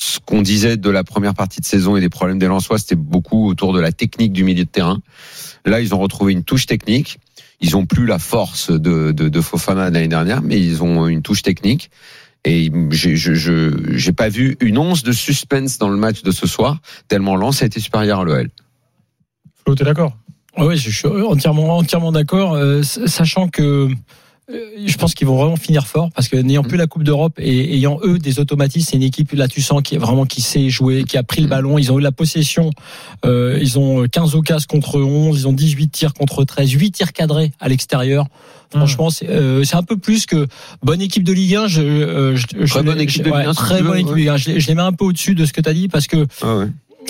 Ce 0.00 0.20
qu'on 0.24 0.42
disait 0.42 0.76
de 0.76 0.90
la 0.90 1.02
première 1.02 1.34
partie 1.34 1.60
de 1.60 1.64
saison 1.64 1.96
et 1.96 2.00
des 2.00 2.08
problèmes 2.08 2.38
des 2.38 2.46
Lensois, 2.46 2.78
c'était 2.78 2.94
beaucoup 2.94 3.48
autour 3.48 3.72
de 3.72 3.80
la 3.80 3.90
technique 3.90 4.32
du 4.32 4.44
milieu 4.44 4.64
de 4.64 4.70
terrain. 4.70 5.00
Là, 5.64 5.80
ils 5.80 5.92
ont 5.92 5.98
retrouvé 5.98 6.32
une 6.32 6.44
touche 6.44 6.66
technique. 6.66 7.18
Ils 7.60 7.76
ont 7.76 7.84
plus 7.84 8.06
la 8.06 8.20
force 8.20 8.70
de, 8.70 9.10
de, 9.10 9.28
de 9.28 9.40
Fofana 9.40 9.90
de 9.90 9.94
l'année 9.94 10.06
dernière, 10.06 10.40
mais 10.40 10.60
ils 10.60 10.84
ont 10.84 11.08
une 11.08 11.22
touche 11.22 11.42
technique. 11.42 11.90
Et 12.44 12.70
j'ai 12.90 13.16
je, 13.16 13.34
je, 13.34 13.96
j'ai 13.96 14.12
pas 14.12 14.28
vu 14.28 14.56
une 14.60 14.78
once 14.78 15.02
de 15.02 15.10
suspense 15.10 15.78
dans 15.78 15.88
le 15.88 15.96
match 15.96 16.22
de 16.22 16.30
ce 16.30 16.46
soir, 16.46 16.78
tellement 17.08 17.34
Lens 17.34 17.62
a 17.62 17.66
été 17.66 17.80
supérieur 17.80 18.20
à 18.20 18.24
l'OL. 18.24 18.48
Flo, 19.64 19.74
t'es 19.74 19.82
d'accord? 19.82 20.16
Oui, 20.56 20.76
je 20.76 20.90
suis 20.90 21.08
entièrement, 21.08 21.76
entièrement 21.76 22.12
d'accord, 22.12 22.54
euh, 22.54 22.82
sachant 22.84 23.48
que 23.48 23.88
je 24.86 24.96
pense 24.96 25.14
qu'ils 25.14 25.26
vont 25.26 25.36
vraiment 25.36 25.56
finir 25.56 25.86
fort 25.86 26.10
parce 26.14 26.28
que 26.28 26.36
n'ayant 26.36 26.62
plus 26.62 26.78
la 26.78 26.86
Coupe 26.86 27.02
d'Europe 27.04 27.34
et 27.38 27.74
ayant 27.74 27.98
eux 28.02 28.18
des 28.18 28.40
automatismes, 28.40 28.88
c'est 28.90 28.96
une 28.96 29.02
équipe 29.02 29.32
là 29.32 29.46
tu 29.48 29.60
sens 29.60 29.82
qui 29.82 29.94
est 29.94 29.98
vraiment 29.98 30.24
qui 30.24 30.40
sait 30.40 30.70
jouer, 30.70 31.04
qui 31.04 31.18
a 31.18 31.22
pris 31.22 31.42
le 31.42 31.48
ballon, 31.48 31.76
ils 31.78 31.92
ont 31.92 31.98
eu 31.98 32.02
la 32.02 32.12
possession, 32.12 32.70
euh, 33.26 33.58
ils 33.60 33.78
ont 33.78 34.04
15 34.10 34.34
occasions 34.34 34.66
contre 34.68 35.00
11, 35.00 35.40
ils 35.40 35.48
ont 35.48 35.52
18 35.52 35.88
tirs 35.88 36.14
contre 36.14 36.44
13, 36.44 36.70
8 36.70 36.90
tirs 36.92 37.12
cadrés 37.12 37.52
à 37.60 37.68
l'extérieur. 37.68 38.26
Franchement, 38.70 39.08
c'est 39.10 39.28
euh, 39.30 39.64
un 39.72 39.82
peu 39.82 39.96
plus 39.96 40.26
que 40.26 40.46
bonne 40.82 41.00
équipe 41.00 41.24
de 41.24 41.32
Ligue 41.32 41.54
1. 41.56 41.66
Je, 41.68 41.80
euh, 41.82 42.36
je, 42.36 42.46
je 42.60 42.66
Très 42.66 42.82
bonne 42.82 43.00
équipe 43.00 43.22
de 43.22 43.30
Ligue 43.30 43.46
1, 43.46 43.52
si 43.54 43.58
très 43.58 43.82
bonne 43.82 43.96
équipe 43.98 44.08
de 44.08 44.12
ouais. 44.12 44.18
Ligue 44.20 44.28
1. 44.28 44.36
Je, 44.36 44.50
les- 44.50 44.60
je 44.60 44.68
les 44.68 44.74
mets 44.74 44.82
un 44.82 44.92
peu 44.92 45.06
au-dessus 45.06 45.34
de 45.34 45.44
ce 45.46 45.52
que 45.54 45.60
tu 45.62 45.68
as 45.70 45.72
dit 45.74 45.88
parce 45.88 46.06
que 46.06 46.26
Ah 46.42 46.56
ouais. 46.58 46.66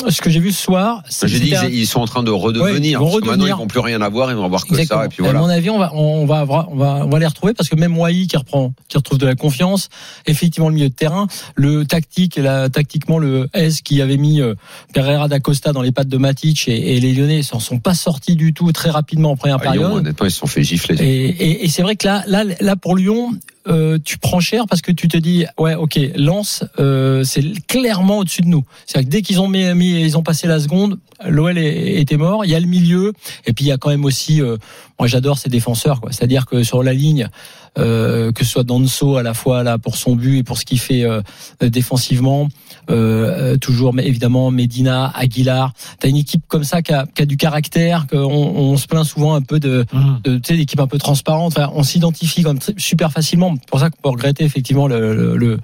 Ce 0.08 0.20
que 0.20 0.30
j'ai 0.30 0.40
vu 0.40 0.52
ce 0.52 0.62
soir, 0.62 1.02
c'est- 1.08 1.28
J'ai 1.28 1.40
dit 1.40 1.54
ils 1.70 1.86
sont 1.86 2.00
en 2.00 2.06
train 2.06 2.22
de 2.22 2.30
Ouais, 2.30 2.38
redevenir. 2.38 2.84
ils 2.84 2.96
vont 2.98 3.04
parce 3.10 3.14
que 3.20 3.26
maintenant 3.26 3.32
redevenir. 3.32 3.56
ils 3.56 3.58
vont 3.60 3.66
plus 3.66 3.80
rien 3.80 4.00
avoir, 4.02 4.30
ils 4.30 4.36
vont 4.36 4.44
avoir 4.44 4.64
que 4.64 4.70
Exactement. 4.70 5.00
ça 5.00 5.06
et 5.06 5.08
puis 5.08 5.20
À 5.20 5.24
voilà. 5.24 5.40
mon 5.40 5.48
avis, 5.48 5.70
on 5.70 5.78
va, 5.78 5.92
on 5.94 6.26
va, 6.26 6.44
on 6.70 6.76
va, 6.76 7.02
on 7.04 7.08
va 7.08 7.18
les 7.18 7.26
retrouver 7.26 7.54
parce 7.54 7.68
que 7.68 7.76
même 7.76 7.96
Wai 7.98 8.26
qui 8.26 8.36
reprend, 8.36 8.72
qui 8.88 8.96
retrouve 8.96 9.18
de 9.18 9.26
la 9.26 9.34
confiance, 9.34 9.88
effectivement 10.26 10.68
le 10.68 10.74
milieu 10.74 10.88
de 10.88 10.94
terrain, 10.94 11.26
le 11.54 11.84
tactique, 11.84 12.36
la, 12.36 12.68
tactiquement 12.68 13.18
le 13.18 13.48
S 13.54 13.80
qui 13.82 14.00
avait 14.02 14.16
mis 14.16 14.40
euh, 14.40 14.54
Pereira 14.94 15.28
da 15.28 15.40
Costa 15.40 15.72
dans 15.72 15.82
les 15.82 15.92
pattes 15.92 16.08
de 16.08 16.18
Matic 16.18 16.68
et, 16.68 16.96
et 16.96 17.00
les 17.00 17.12
Lyonnais 17.12 17.42
s'en 17.42 17.60
sont 17.60 17.78
pas 17.78 17.94
sortis 17.94 18.36
du 18.36 18.52
tout 18.54 18.70
très 18.72 18.90
rapidement 18.90 19.32
en 19.32 19.36
première 19.36 19.56
À 19.56 19.72
Lyon, 19.72 19.72
période. 19.72 19.92
honnêtement, 19.98 20.26
ils 20.26 20.30
se 20.30 20.38
sont 20.38 20.46
fait 20.46 20.62
gifler. 20.62 20.96
Et, 21.02 21.26
et, 21.28 21.64
et 21.64 21.68
c'est 21.68 21.82
vrai 21.82 21.96
que 21.96 22.06
là, 22.06 22.24
là, 22.26 22.44
là 22.60 22.76
pour 22.76 22.96
Lyon, 22.96 23.32
euh, 23.68 23.98
tu 24.02 24.18
prends 24.18 24.40
cher 24.40 24.66
parce 24.68 24.80
que 24.82 24.92
tu 24.92 25.08
te 25.08 25.16
dis, 25.16 25.44
ouais, 25.58 25.74
ok, 25.74 25.98
Lens, 26.16 26.64
euh, 26.78 27.22
c'est 27.24 27.42
clairement 27.66 28.18
au-dessus 28.18 28.42
de 28.42 28.48
nous. 28.48 28.64
C'est-à-dire 28.86 29.08
que 29.08 29.12
dès 29.12 29.22
qu'ils 29.22 29.40
ont 29.40 29.48
mis, 29.48 29.64
mis- 29.74 30.00
ils 30.02 30.16
ont 30.16 30.22
passé 30.22 30.46
la 30.46 30.58
seconde, 30.60 30.98
l'OL 31.26 31.58
était 31.58 32.16
mort. 32.16 32.44
Il 32.44 32.50
y 32.50 32.54
a 32.54 32.60
le 32.60 32.66
milieu, 32.66 33.12
et 33.46 33.52
puis 33.52 33.64
il 33.66 33.68
y 33.68 33.72
a 33.72 33.76
quand 33.76 33.90
même 33.90 34.04
aussi, 34.04 34.40
euh, 34.40 34.56
moi 34.98 35.06
j'adore 35.08 35.38
ces 35.38 35.48
défenseurs, 35.48 36.00
quoi. 36.00 36.12
C'est-à-dire 36.12 36.46
que 36.46 36.62
sur 36.62 36.82
la 36.82 36.92
ligne, 36.92 37.28
que 37.76 38.32
ce 38.44 38.44
soit 38.44 38.64
Danso 38.64 39.16
à 39.16 39.22
la 39.22 39.34
fois 39.34 39.62
là 39.62 39.78
pour 39.78 39.96
son 39.96 40.16
but 40.16 40.38
et 40.38 40.42
pour 40.42 40.58
ce 40.58 40.64
qu'il 40.64 40.78
fait 40.80 41.04
euh, 41.04 41.20
défensivement, 41.62 42.48
euh, 42.90 43.54
euh, 43.54 43.56
toujours 43.56 43.94
mais 43.94 44.06
évidemment 44.06 44.50
Medina, 44.50 45.12
Aguilar. 45.14 45.72
T'as 46.00 46.08
une 46.08 46.16
équipe 46.16 46.42
comme 46.48 46.64
ça 46.64 46.82
qui 46.82 46.92
a, 46.92 47.06
qui 47.14 47.22
a 47.22 47.26
du 47.26 47.36
caractère, 47.36 48.06
qu'on 48.06 48.16
on 48.18 48.76
se 48.76 48.86
plaint 48.86 49.04
souvent 49.04 49.34
un 49.34 49.42
peu 49.42 49.60
de 49.60 49.84
de 50.24 50.36
tu 50.38 50.42
sais 50.44 50.56
d'équipe 50.56 50.80
un 50.80 50.86
peu 50.86 50.98
transparente. 50.98 51.54
Enfin, 51.56 51.70
on 51.74 51.82
s'identifie 51.82 52.42
comme 52.42 52.58
super 52.76 53.12
facilement. 53.12 53.54
C'est 53.60 53.68
pour 53.70 53.80
ça 53.80 53.90
qu'on 53.90 54.00
peut 54.02 54.08
regretter 54.10 54.44
effectivement 54.44 54.88
le, 54.88 55.14
le- 55.14 55.36
le, 55.36 55.58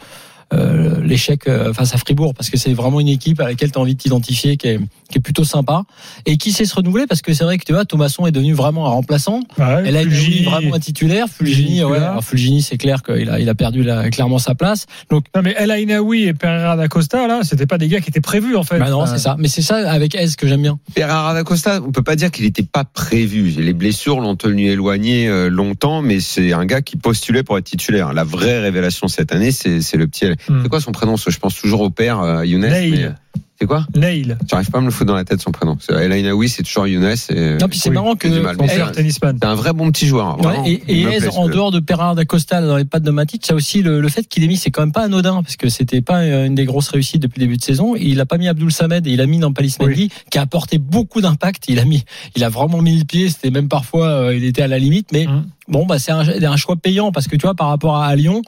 euh, 0.53 1.01
l'échec 1.03 1.47
euh, 1.49 1.73
face 1.73 1.95
à 1.95 1.99
Fribourg 1.99 2.35
parce 2.35 2.51
que 2.51 2.57
c'est 2.57 2.73
vraiment 2.73 3.01
une 3.01 3.09
équipe 3.09 3.41
à 3.41 3.45
laquelle 3.45 3.71
tu 3.71 3.79
as 3.79 3.81
envie 3.81 3.95
de 3.95 4.01
t'identifier 4.01 4.57
qui 4.57 4.69
est, 4.69 4.79
qui 5.11 5.19
est 5.19 5.21
plutôt 5.21 5.45
sympa. 5.45 5.83
Et 6.27 6.37
qui 6.37 6.53
sait 6.53 6.65
se 6.65 6.75
renouveler? 6.75 7.07
Parce 7.07 7.23
que 7.23 7.33
c'est 7.33 7.45
vrai 7.45 7.59
que 7.59 7.65
tu 7.65 7.73
vois 7.73 7.85
Thomasson 7.85 8.27
est 8.27 8.33
devenu 8.33 8.53
vraiment 8.53 8.87
un 8.87 8.91
remplaçant. 8.91 9.41
Ouais, 9.59 9.83
elle 9.87 9.97
a 9.97 10.03
Fulgini, 10.03 10.37
été 10.39 10.45
vraiment 10.51 10.75
un 10.75 10.81
titulaire. 10.81 11.27
Fulgini 11.29 11.55
Fulgini, 11.57 11.85
ouais. 11.85 11.99
alors 11.99 12.25
Fulgini 12.25 12.63
c'est 12.63 12.77
clair 12.79 13.03
qu'il 13.03 13.31
a 13.31 13.39
il 13.41 13.49
a 13.49 13.55
perdu 13.55 13.83
là, 13.83 14.09
clairement 14.11 14.39
sa 14.39 14.55
place. 14.55 14.87
Donc 15.11 15.25
Non, 15.35 15.43
mais 15.43 15.55
El 15.59 15.71
Ainaoui 15.71 16.25
et 16.25 16.35
Pereira 16.35 16.77
da 16.77 16.89
Costa, 16.89 17.27
là, 17.27 17.41
c'était 17.43 17.67
pas 17.67 17.79
des 17.79 17.89
gars 17.89 18.01
qui 18.01 18.11
étaient 18.11 18.21
prévus, 18.21 18.57
en 18.57 18.63
fait. 18.63 18.79
bah 18.79 18.91
non 18.91 19.03
Euh, 19.03 19.07
c'est 19.07 19.19
ça. 19.19 19.37
Mais 19.39 19.49
c'est 19.49 19.63
ça 19.63 19.91
avec 19.91 20.15
S 20.15 20.37
que 20.37 20.47
j'aime 20.47 20.63
bien. 20.63 20.79
Pereira 20.95 21.35
da 21.35 21.45
Costa, 21.45 21.81
on 21.87 21.93
peut 21.93 22.03
pas 22.03 22.17
dire 22.17 22.31
qu'il 22.31 22.45
n'était 22.45 22.63
pas 22.63 22.85
prévu. 22.85 23.51
Les 23.51 23.73
blessures 23.73 24.21
l'ont 24.21 24.37
tenu 24.37 24.69
éloigné 24.69 25.29
euh, 25.29 25.49
longtemps, 25.49 26.03
mais 26.03 26.21
c'est 26.21 26.53
un 26.53 26.65
gars 26.65 26.83
qui 26.83 26.97
postulait 26.97 27.43
pour 27.43 27.59
être 27.59 27.65
titulaire. 27.65 28.13
La 28.13 28.25
vraie 28.25 28.61
révélation 28.61 29.09
cette 29.09 29.33
année, 29.33 29.51
c'est 29.53 29.81
c'est 29.81 29.97
le 29.97 30.07
petit. 30.07 30.27
Hmm. 30.49 30.61
C'est 30.63 30.69
quoi 30.69 30.81
son 30.81 30.93
prénom? 30.93 31.17
Je 31.17 31.39
pense 31.39 31.55
toujours 31.61 31.81
au 31.83 31.91
père 31.91 32.21
euh, 32.21 32.45
Younes. 32.47 32.63
Neil. 32.69 32.91
mais- 32.93 33.13
C'est 33.61 33.67
quoi? 33.69 33.87
Neil, 33.95 34.37
J'arrive 34.51 34.69
pas 34.71 34.79
à 34.79 34.81
me 34.81 34.87
le 34.87 34.91
foutre 34.91 35.07
dans 35.07 35.15
la 35.15 35.25
tête 35.25 35.41
son 35.41 35.53
prénom. 35.53 35.77
C'est 35.81 35.93
El 35.93 36.11
Ainaoui, 36.13 36.49
c'est 36.49 36.65
toujours 36.65 36.89
Younes. 36.89 37.15
Et... 37.31 37.57
non 37.61 37.69
puis 37.69 37.79
c'est 37.79 37.89
oui, 37.89 37.95
marrant 37.95 38.17
que 38.17 38.29
c'est- 38.29 39.45
un 39.45 39.55
vrai 39.55 39.73
bon 39.73 39.93
petit 39.93 40.07
joueur. 40.09 40.37
Vraiment. 40.39 40.65
et, 40.67 40.79
plaît, 40.79 41.29
en 41.37 41.49
dehors 41.49 41.71
de 41.71 41.79
Pereira 41.79 42.17
da 42.17 42.25
Costa 42.25 42.61
dans 42.61 42.77
les 42.77 42.85
pattes 42.85 43.05
de 43.05 43.13
Matic, 43.13 43.47
il 43.47 43.51
y 43.51 43.53
a 43.53 43.55
aussi 43.55 43.81
le, 43.83 44.01
le 44.01 44.09
fait 44.09 44.25
qu'il 44.25 44.43
ait 44.43 44.49
mis, 44.49 44.57
c'est 44.57 44.71
quand 44.73 44.83
même 44.83 44.91
pas 44.93 45.03
anodin, 45.05 45.41
parce 45.43 45.55
que 45.57 45.69
c'était 45.69 46.01
pas 46.01 46.23
euh, 46.23 46.47
une 46.47 46.57
des 46.57 46.65
grosses 46.65 46.89
réussites 46.89 47.23
depuis 47.23 47.41
le 47.41 47.47
début 47.47 47.57
de 47.57 47.63
saison. 47.63 47.95
Il 47.95 48.21
a 48.21 48.27
pas 48.27 48.39
mis 48.39 48.49
Abdul 48.49 48.73
Samed 48.73 49.07
et 49.07 49.11
il 49.11 49.21
a 49.21 49.27
mis 49.27 49.39
Nampalis 49.39 49.77
Mendy, 49.81 50.11
qui 50.31 50.39
a 50.39 50.43
apporté 50.43 50.79
beaucoup 50.79 51.21
d'impact. 51.21 51.65
Il 51.69 51.79
a 51.79 51.85
mis, 51.85 52.05
il 52.35 52.43
a 52.43 52.49
vraiment 52.49 52.83
mis 52.83 52.99
le 52.99 53.05
pied. 53.05 53.31
C'était 53.31 53.51
même 53.53 53.69
parfois, 53.69 54.09
euh, 54.09 54.37
il 54.37 54.45
était 54.45 54.63
à 54.63 54.69
la 54.69 54.79
limite, 54.81 55.11
mais 55.13 55.27
Mhm. 55.27 55.45
bon, 55.69 55.87
bah 55.87 56.01
c'est 56.01 56.13
un, 56.13 56.23
un 56.29 56.57
choix 56.57 56.75
payant 56.77 57.13
parce 57.13 57.29
que 57.29 57.37
tu 57.37 57.43
vois 57.47 57.55
par 57.55 57.69
rapport 57.69 57.97
à, 57.99 58.07
à 58.07 58.17
Lyon, 58.17 58.43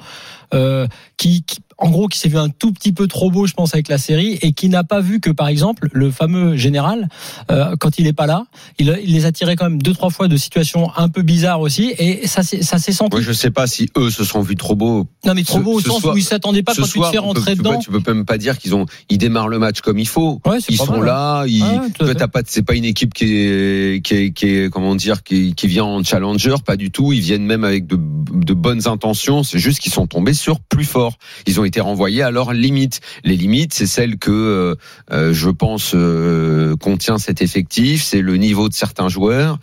euh, 0.55 0.87
qui, 1.17 1.43
qui- 1.43 1.59
en 1.79 1.91
gros, 1.91 2.09
qui 2.09 2.19
s'est 2.19 2.31
vu 2.31 2.39
un 2.39 2.49
tout 2.49 2.73
petit 2.73 2.93
peu 2.93 3.07
trop 3.07 3.31
beau, 3.31 3.47
je 3.47 3.53
pense, 3.53 3.75
avec 3.75 3.89
la 3.89 3.99
série, 3.99 4.39
et 4.41 4.53
qui 4.55 4.71
n'a 4.71 4.83
pas 4.83 5.01
vu 5.03 5.21
que, 5.21 5.29
par 5.29 5.49
exemple, 5.49 5.89
le 5.93 6.11
fameux 6.11 6.57
général, 6.57 7.09
euh, 7.51 7.77
quand 7.79 7.99
il 7.99 8.07
est 8.07 8.15
pas 8.15 8.25
là, 8.27 8.47
il, 8.79 8.99
il 9.05 9.13
les 9.13 9.27
a 9.27 9.33
tirés 9.33 9.57
quand 9.57 9.69
même 9.69 9.83
deux 9.83 9.93
trois 9.93 10.09
fois 10.09 10.27
de 10.27 10.39
situations 10.39 10.91
un 10.97 11.11
peu 11.11 11.21
bizarres 11.21 11.61
aussi, 11.61 11.93
et 11.99 12.27
ça 12.27 12.43
s'est 12.43 12.63
ça 12.63 12.79
s'est 12.79 12.93
senti. 12.93 13.11
Moi, 13.17 13.21
je 13.21 13.33
sais 13.33 13.51
pas 13.51 13.67
si 13.67 13.91
eux 13.99 14.09
se 14.11 14.25
sont 14.25 14.41
vus 14.41 14.57
trop 14.57 14.75
beaux. 14.75 15.07
non 15.27 15.35
mais 15.35 15.45
trop 15.45 15.59
ce- 15.59 15.63
beau 15.63 15.73
au 15.75 15.81
sens 15.81 16.01
soir- 16.01 16.15
où 16.15 16.17
ils 16.17 16.23
s'attendaient 16.25 16.63
pas 16.63 16.75
quand 16.75 16.83
tu 16.85 16.89
te 16.89 16.95
soir, 16.95 17.11
fais 17.11 17.19
peut- 17.19 17.23
rentrer 17.25 17.51
tu 17.53 17.57
peux- 17.59 17.63
dedans. 17.69 17.79
Tu 17.79 17.91
peux 17.91 18.15
même 18.15 18.25
pas 18.25 18.39
dire 18.39 18.57
qu'ils 18.57 18.75
ont, 18.75 18.87
ils 19.11 19.19
démarrent 19.19 19.49
le 19.49 19.59
match 19.59 19.83
comme 19.83 19.99
il 19.99 20.09
faut. 20.09 20.41
Ouais, 20.47 20.57
Ils 20.71 20.79
sont 20.79 20.87
mal, 20.97 21.05
là. 21.05 21.45
Ils, 21.47 21.63
Ouais, 21.63 22.07
fait. 22.09 22.15
t'as 22.15 22.29
pas, 22.29 22.41
c'est 22.47 22.63
pas 22.63 22.75
une 22.75 22.87
équipe 22.87 23.13
qui 23.13 23.25
est, 23.37 24.03
qui 24.03 24.15
est, 24.15 24.33
qui 24.33 24.47
est, 24.47 24.71
comment 24.73 24.95
dire, 24.95 25.23
qui, 25.23 25.55
qui 25.55 25.67
vient 25.67 25.85
en 25.85 26.03
challenger, 26.03 26.55
pas 26.65 26.77
du 26.79 26.91
tout. 26.91 27.13
Ils 27.13 27.21
viennent 27.21 27.45
même 27.45 27.65
avec 27.65 27.87
de, 27.87 27.99
de 28.33 28.55
bonnes 28.55 28.89
intentions. 28.89 29.43
C'est 29.43 29.59
juste 29.59 29.81
qu'ils 29.81 29.93
sont 29.93 30.07
tombés 30.07 30.33
sur 30.37 30.61
plus 30.61 30.85
fort. 30.85 31.19
Ils 31.47 31.61
ont 31.61 31.65
été 31.65 31.81
renvoyés 31.81 32.23
à 32.23 32.31
leurs 32.31 32.53
limites. 32.53 33.01
Les 33.25 33.37
limites, 33.37 33.75
c'est 33.75 33.87
celles 33.87 34.19
que 34.19 34.31
euh, 34.31 34.75
euh, 35.11 35.33
je 35.33 35.51
pense 35.51 35.93
euh, 35.95 36.77
contient 36.77 37.19
cet 37.19 37.43
effectif. 37.43 38.03
C'est 38.03 38.21
le 38.21 38.37
niveau 38.37 38.69
de 38.69 38.75
certains 38.75 39.09
joueurs. 39.09 39.59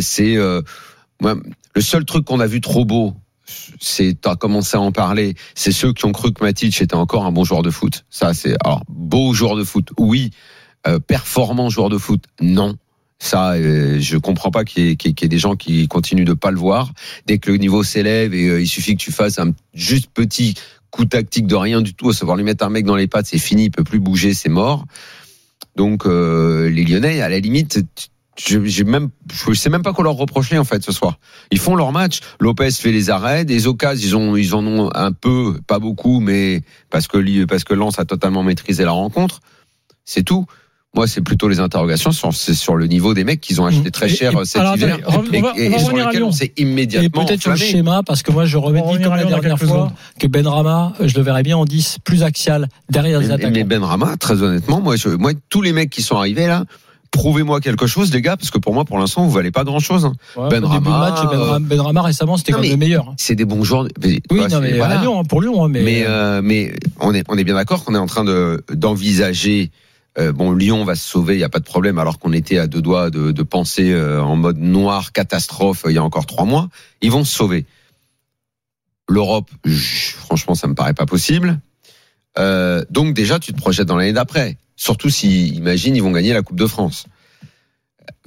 C'est 0.00 0.36
le 0.36 1.80
seul 1.80 2.04
truc 2.04 2.24
qu'on 2.24 2.40
a 2.40 2.46
vu 2.46 2.60
trop 2.60 2.84
beau 2.84 3.14
c'est, 3.80 4.18
t'as 4.18 4.34
commencé 4.34 4.78
à 4.78 4.80
en 4.80 4.92
parler. 4.92 5.34
C'est 5.54 5.72
ceux 5.72 5.92
qui 5.92 6.06
ont 6.06 6.12
cru 6.12 6.32
que 6.32 6.42
Matic 6.42 6.80
était 6.80 6.94
encore 6.94 7.26
un 7.26 7.32
bon 7.32 7.44
joueur 7.44 7.60
de 7.60 7.70
foot. 7.70 8.04
Ça, 8.08 8.32
c'est 8.32 8.54
alors 8.64 8.82
beau 8.88 9.34
joueur 9.34 9.56
de 9.56 9.64
foot, 9.64 9.90
oui. 9.98 10.30
Performant 11.06 11.68
joueur 11.68 11.90
de 11.90 11.98
foot, 11.98 12.24
non. 12.40 12.76
Ça, 13.22 13.52
euh, 13.52 14.00
je 14.00 14.16
comprends 14.16 14.50
pas 14.50 14.64
qu'il 14.64 14.84
y, 14.84 14.90
ait- 14.90 15.28
des 15.28 15.38
gens 15.38 15.54
qui 15.54 15.86
continuent 15.86 16.24
de 16.24 16.32
pas 16.32 16.50
le 16.50 16.58
voir. 16.58 16.92
Dès 17.24 17.38
que 17.38 17.52
le 17.52 17.56
niveau 17.56 17.84
s'élève 17.84 18.34
et 18.34 18.48
euh, 18.48 18.60
il 18.60 18.66
suffit 18.66 18.96
que 18.96 19.00
tu 19.00 19.12
fasses 19.12 19.38
un 19.38 19.52
juste 19.74 20.10
petit 20.12 20.54
coup 20.90 21.04
tactique 21.04 21.46
de 21.46 21.54
rien 21.54 21.82
du 21.82 21.94
tout, 21.94 22.10
à 22.10 22.14
savoir 22.14 22.36
lui 22.36 22.42
mettre 22.42 22.64
un 22.66 22.68
mec 22.68 22.84
dans 22.84 22.96
les 22.96 23.06
pattes, 23.06 23.26
c'est 23.26 23.38
fini, 23.38 23.66
il 23.66 23.70
peut 23.70 23.84
plus 23.84 24.00
bouger, 24.00 24.34
c'est 24.34 24.48
mort. 24.48 24.86
Donc 25.76 26.04
euh, 26.04 26.68
les 26.68 26.82
Lyonnais, 26.82 27.20
à 27.20 27.28
la 27.28 27.38
limite, 27.38 27.78
je, 28.44 28.82
même, 28.82 29.10
je 29.32 29.54
sais 29.54 29.70
même 29.70 29.82
pas 29.82 29.92
quoi 29.92 30.02
leur 30.02 30.14
reprocher 30.14 30.58
en 30.58 30.64
fait 30.64 30.82
ce 30.82 30.90
soir. 30.90 31.20
Ils 31.52 31.60
font 31.60 31.76
leur 31.76 31.92
match. 31.92 32.18
Lopez 32.40 32.72
fait 32.72 32.90
les 32.90 33.08
arrêts, 33.08 33.44
des 33.44 33.68
occasions, 33.68 34.36
ils 34.36 34.52
en 34.56 34.66
ont 34.66 34.90
un 34.96 35.12
peu, 35.12 35.60
pas 35.68 35.78
beaucoup, 35.78 36.18
mais 36.18 36.62
parce 36.90 37.06
que 37.06 37.44
parce 37.44 37.62
que 37.62 37.74
Lens 37.74 38.00
a 38.00 38.04
totalement 38.04 38.42
maîtrisé 38.42 38.84
la 38.84 38.90
rencontre. 38.90 39.42
C'est 40.04 40.24
tout. 40.24 40.44
Moi, 40.94 41.06
c'est 41.06 41.22
plutôt 41.22 41.48
les 41.48 41.58
interrogations 41.58 42.12
sur, 42.12 42.34
sur 42.34 42.76
le 42.76 42.86
niveau 42.86 43.14
des 43.14 43.24
mecs 43.24 43.40
qu'ils 43.40 43.62
ont 43.62 43.64
acheté 43.66 43.90
très 43.90 44.12
Et- 44.12 44.14
cher 44.14 44.32
et- 44.32 44.36
euh, 44.36 44.44
cet 44.44 44.60
alors, 44.60 44.76
hiver 44.76 44.98
et, 44.98 45.02
on 45.06 45.10
va- 45.40 45.52
et 45.56 45.68
on 45.68 45.70
va 45.70 45.78
sur 45.78 45.86
revenir 45.86 46.06
à 46.06 46.10
lesquels 46.10 46.22
on 46.24 46.32
s'est 46.32 46.52
Et 46.54 46.62
immédiatement 46.62 47.24
peut-être 47.24 47.40
sur 47.40 47.50
le 47.50 47.56
schéma, 47.56 48.02
parce 48.04 48.22
que 48.22 48.30
moi 48.30 48.44
je 48.44 48.58
revenir 48.58 48.84
comme 49.00 49.14
la 49.16 49.24
dernière 49.24 49.58
fois 49.58 49.66
secondes. 49.68 49.90
que 50.20 50.26
Ben 50.26 50.46
Rama, 50.46 50.92
je 51.00 51.14
le 51.16 51.22
verrais 51.22 51.42
bien 51.42 51.56
en 51.56 51.64
10 51.64 51.96
plus 52.04 52.22
axial 52.22 52.68
derrière 52.90 53.20
les 53.20 53.28
Mais, 53.28 53.32
attaquants. 53.32 53.52
mais 53.54 53.64
Ben 53.64 53.82
Rama, 53.82 54.18
très 54.18 54.42
honnêtement, 54.42 54.82
moi, 54.82 54.96
je, 54.96 55.08
moi, 55.08 55.32
tous 55.48 55.62
les 55.62 55.72
mecs 55.72 55.88
qui 55.88 56.02
sont 56.02 56.16
arrivés 56.16 56.46
là, 56.46 56.64
prouvez-moi 57.10 57.62
quelque 57.62 57.86
chose, 57.86 58.12
les 58.12 58.20
gars, 58.20 58.36
parce 58.36 58.50
que 58.50 58.58
pour 58.58 58.74
moi, 58.74 58.84
pour 58.84 58.98
l'instant, 58.98 59.24
vous 59.24 59.30
valez 59.30 59.50
pas 59.50 59.64
grand 59.64 59.80
chose. 59.80 60.10
Ouais, 60.36 60.48
Ben 60.50 60.62
Rama, 60.62 60.90
match, 60.90 61.22
ben, 61.30 61.38
Rama, 61.38 61.58
Ben 61.58 61.80
Rama, 61.80 62.02
récemment 62.02 62.36
c'était 62.36 62.52
comme 62.52 62.64
le 62.64 62.76
meilleur. 62.76 63.08
hein. 63.08 63.14
C'est 63.16 63.34
des 63.34 63.46
bons 63.46 63.64
joueurs. 63.64 63.88
Mais, 64.02 64.20
Oui, 64.30 64.40
non, 64.50 64.60
mais 64.60 64.76
voilà. 64.76 64.98
à 64.98 65.02
Lyon, 65.02 65.20
hein, 65.20 65.24
pour 65.24 65.40
Lyon, 65.40 65.64
hein, 65.64 65.68
mais, 65.70 65.80
Mais, 65.80 66.04
euh, 66.06 66.42
mais 66.44 66.74
on 67.00 67.14
est, 67.14 67.24
on 67.30 67.38
est 67.38 67.44
bien 67.44 67.54
d'accord 67.54 67.82
qu'on 67.82 67.94
est 67.94 67.98
en 67.98 68.04
train 68.06 68.24
de 68.24 68.62
d'envisager. 68.74 69.70
Euh, 70.18 70.32
bon, 70.32 70.52
Lyon 70.52 70.84
va 70.84 70.94
se 70.94 71.08
sauver, 71.08 71.34
il 71.34 71.40
y 71.40 71.44
a 71.44 71.48
pas 71.48 71.58
de 71.58 71.64
problème, 71.64 71.98
alors 71.98 72.18
qu'on 72.18 72.32
était 72.32 72.58
à 72.58 72.66
deux 72.66 72.82
doigts 72.82 73.10
de, 73.10 73.32
de 73.32 73.42
penser 73.42 73.92
euh, 73.92 74.22
en 74.22 74.36
mode 74.36 74.58
noir 74.58 75.12
catastrophe 75.12 75.86
euh, 75.86 75.90
il 75.90 75.94
y 75.94 75.98
a 75.98 76.04
encore 76.04 76.26
trois 76.26 76.44
mois. 76.44 76.68
Ils 77.00 77.10
vont 77.10 77.24
se 77.24 77.34
sauver. 77.34 77.64
L'Europe, 79.08 79.50
franchement, 80.18 80.54
ça 80.54 80.66
me 80.68 80.74
paraît 80.74 80.94
pas 80.94 81.06
possible. 81.06 81.60
Euh, 82.38 82.84
donc 82.90 83.14
déjà, 83.14 83.38
tu 83.38 83.52
te 83.52 83.58
projettes 83.58 83.88
dans 83.88 83.96
l'année 83.96 84.12
d'après. 84.12 84.56
Surtout 84.76 85.10
si, 85.10 85.48
imagine, 85.48 85.96
ils 85.96 86.02
vont 86.02 86.10
gagner 86.10 86.32
la 86.32 86.42
Coupe 86.42 86.58
de 86.58 86.66
France. 86.66 87.06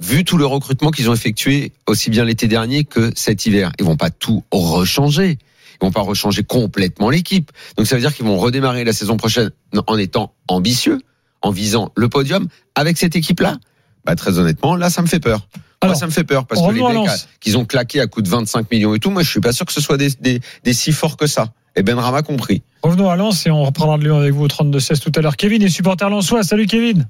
Vu 0.00 0.24
tout 0.24 0.36
le 0.36 0.46
recrutement 0.46 0.90
qu'ils 0.90 1.08
ont 1.10 1.14
effectué 1.14 1.72
aussi 1.86 2.10
bien 2.10 2.24
l'été 2.24 2.48
dernier 2.48 2.84
que 2.84 3.12
cet 3.14 3.46
hiver, 3.46 3.72
ils 3.78 3.84
vont 3.84 3.96
pas 3.96 4.10
tout 4.10 4.44
rechanger. 4.50 5.38
Ils 5.80 5.84
vont 5.84 5.92
pas 5.92 6.00
rechanger 6.00 6.42
complètement 6.42 7.10
l'équipe. 7.10 7.50
Donc 7.76 7.86
ça 7.86 7.96
veut 7.96 8.00
dire 8.00 8.14
qu'ils 8.14 8.26
vont 8.26 8.38
redémarrer 8.38 8.84
la 8.84 8.92
saison 8.92 9.16
prochaine 9.16 9.50
en 9.86 9.98
étant 9.98 10.34
ambitieux, 10.48 11.00
en 11.46 11.50
visant 11.50 11.92
le 11.96 12.08
podium 12.08 12.46
avec 12.74 12.96
cette 12.98 13.16
équipe-là. 13.16 13.56
Bah 14.04 14.14
très 14.14 14.38
honnêtement, 14.38 14.76
là 14.76 14.90
ça 14.90 15.02
me 15.02 15.06
fait 15.06 15.20
peur. 15.20 15.40
Alors, 15.80 15.94
moi 15.94 16.00
ça 16.00 16.06
me 16.06 16.10
fait 16.10 16.24
peur 16.24 16.46
parce 16.46 16.60
que 16.60 16.72
les 16.72 16.82
mecs 16.82 17.08
à- 17.08 17.14
qu'ils 17.40 17.56
ont 17.58 17.64
claqué 17.64 18.00
à 18.00 18.06
coup 18.06 18.22
de 18.22 18.28
25 18.28 18.70
millions 18.70 18.94
et 18.94 18.98
tout, 18.98 19.10
moi 19.10 19.22
je 19.22 19.30
suis 19.30 19.40
pas 19.40 19.52
sûr 19.52 19.66
que 19.66 19.72
ce 19.72 19.80
soit 19.80 19.96
des, 19.96 20.08
des, 20.20 20.40
des 20.64 20.72
si 20.72 20.92
forts 20.92 21.16
que 21.16 21.26
ça. 21.26 21.48
Et 21.76 21.82
Ben 21.82 21.98
Rama 21.98 22.22
compris. 22.22 22.62
Revenons 22.82 23.10
à 23.10 23.16
Lens 23.16 23.46
et 23.46 23.50
on 23.50 23.62
reprendra 23.64 23.98
de 23.98 24.04
Lyon 24.04 24.16
avec 24.18 24.32
vous 24.32 24.44
au 24.44 24.48
32-16 24.48 25.00
tout 25.02 25.12
à 25.16 25.20
l'heure. 25.20 25.36
Kevin 25.36 25.62
est 25.62 25.68
supporter 25.68 26.08
lensois. 26.08 26.42
Salut 26.42 26.66
Kevin. 26.66 27.06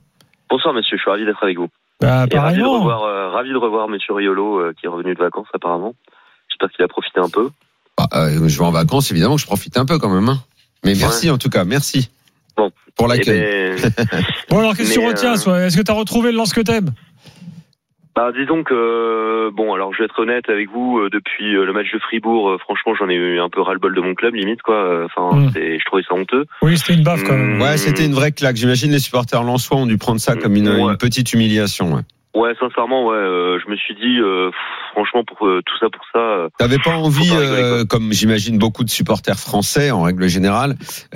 Bonsoir 0.50 0.74
monsieur, 0.74 0.96
je 0.96 1.02
suis 1.02 1.10
ravi 1.10 1.24
d'être 1.24 1.42
avec 1.42 1.56
vous. 1.58 1.68
Bah, 2.00 2.08
Et 2.08 2.10
ravi 2.12 2.28
de 2.28 2.34
pareillement. 2.36 2.78
revoir, 2.80 3.02
euh, 3.04 3.28
ravi 3.30 3.50
de 3.50 3.56
revoir 3.56 3.88
monsieur 3.88 4.12
Riolo 4.14 4.58
euh, 4.58 4.72
qui 4.78 4.86
est 4.86 4.88
revenu 4.88 5.14
de 5.14 5.18
vacances 5.20 5.46
apparemment. 5.54 5.94
J'espère 6.50 6.70
qu'il 6.70 6.84
a 6.84 6.88
profité 6.88 7.20
un 7.20 7.28
peu. 7.28 7.50
Bah, 7.96 8.08
euh, 8.14 8.48
je 8.48 8.58
vais 8.58 8.64
en 8.64 8.70
vacances, 8.72 9.10
évidemment 9.12 9.36
que 9.36 9.40
je 9.42 9.46
profite 9.46 9.76
un 9.78 9.86
peu 9.86 9.98
quand 9.98 10.08
même. 10.12 10.28
hein. 10.28 10.40
Mais 10.84 10.94
merci 10.94 11.30
en 11.30 11.38
tout 11.38 11.48
cas, 11.48 11.64
merci. 11.64 12.10
Bon. 12.56 12.70
Pour 12.96 13.12
Eh 13.12 13.18
l'accueil. 13.18 13.76
ben, 13.82 13.90
Bon, 14.50 14.58
alors 14.60 14.76
qu'est-ce 14.76 14.94
que 14.94 15.00
tu 15.00 15.06
retiens 15.06 15.34
euh, 15.48 15.66
Est-ce 15.66 15.76
que 15.76 15.82
tu 15.82 15.90
as 15.90 15.94
retrouvé 15.94 16.30
le 16.32 16.36
Lens 16.38 16.52
que 16.52 16.60
t'aimes? 16.62 16.90
Bah, 18.14 18.32
disons 18.34 18.64
que 18.64 18.72
euh, 18.72 19.50
bon 19.52 19.75
alors 19.75 19.92
je 19.92 19.98
vais 19.98 20.06
être 20.06 20.18
honnête 20.18 20.48
avec 20.48 20.70
vous 20.70 20.98
euh, 21.00 21.10
depuis 21.12 21.54
euh, 21.54 21.66
le 21.66 21.75
match 21.75 21.92
de 21.92 21.98
Fribourg 21.98 22.48
euh, 22.48 22.56
franchement 22.56 22.94
j'en 22.98 23.10
ai 23.10 23.14
eu 23.14 23.38
un 23.40 23.50
peu 23.50 23.60
ras 23.60 23.75
le 23.75 23.78
bol 23.78 23.94
de 23.94 24.00
mon 24.00 24.14
club 24.14 24.34
limite 24.34 24.62
quoi 24.62 25.04
enfin 25.04 25.36
Mm. 25.36 25.50
c'est 25.52 25.78
je 25.78 25.84
trouvais 25.84 26.02
ça 26.08 26.14
honteux 26.14 26.46
Oui, 26.62 26.78
c'était 26.78 26.94
une 26.94 27.02
baffe 27.04 27.25
quand 27.25 27.36
même. 27.36 27.60
Ouais, 27.60 27.76
c'était 27.76 28.06
une 28.06 28.14
vraie 28.14 28.32
claque. 28.32 28.56
J'imagine 28.56 28.90
les 28.90 29.00
supporters 29.00 29.42
lensois 29.42 29.76
ont 29.76 29.84
dû 29.84 29.98
prendre 29.98 30.18
ça 30.18 30.34
comme 30.34 30.56
une, 30.56 30.66
Ouais. 30.70 30.80
une 30.92 30.96
petite 30.96 31.30
humiliation. 31.34 31.92
Ouais. 31.92 32.00
Ouais 32.36 32.52
sincèrement 32.60 33.06
ouais 33.06 33.16
euh, 33.16 33.58
je 33.64 33.70
me 33.70 33.76
suis 33.76 33.94
dit 33.94 34.18
euh, 34.20 34.50
pff, 34.50 34.58
franchement 34.92 35.24
pour 35.24 35.46
euh, 35.46 35.62
tout 35.64 35.76
ça 35.78 35.86
pour 35.90 36.04
ça 36.12 36.48
T'avais 36.58 36.78
pas 36.78 36.96
envie, 36.96 37.32
comme 37.88 38.12
j'imagine 38.12 38.58
beaucoup 38.58 38.84
de 38.84 38.90
supporters 38.90 39.38
français 39.38 39.90
en 39.90 40.02
règle 40.02 40.28
générale, 40.28 40.74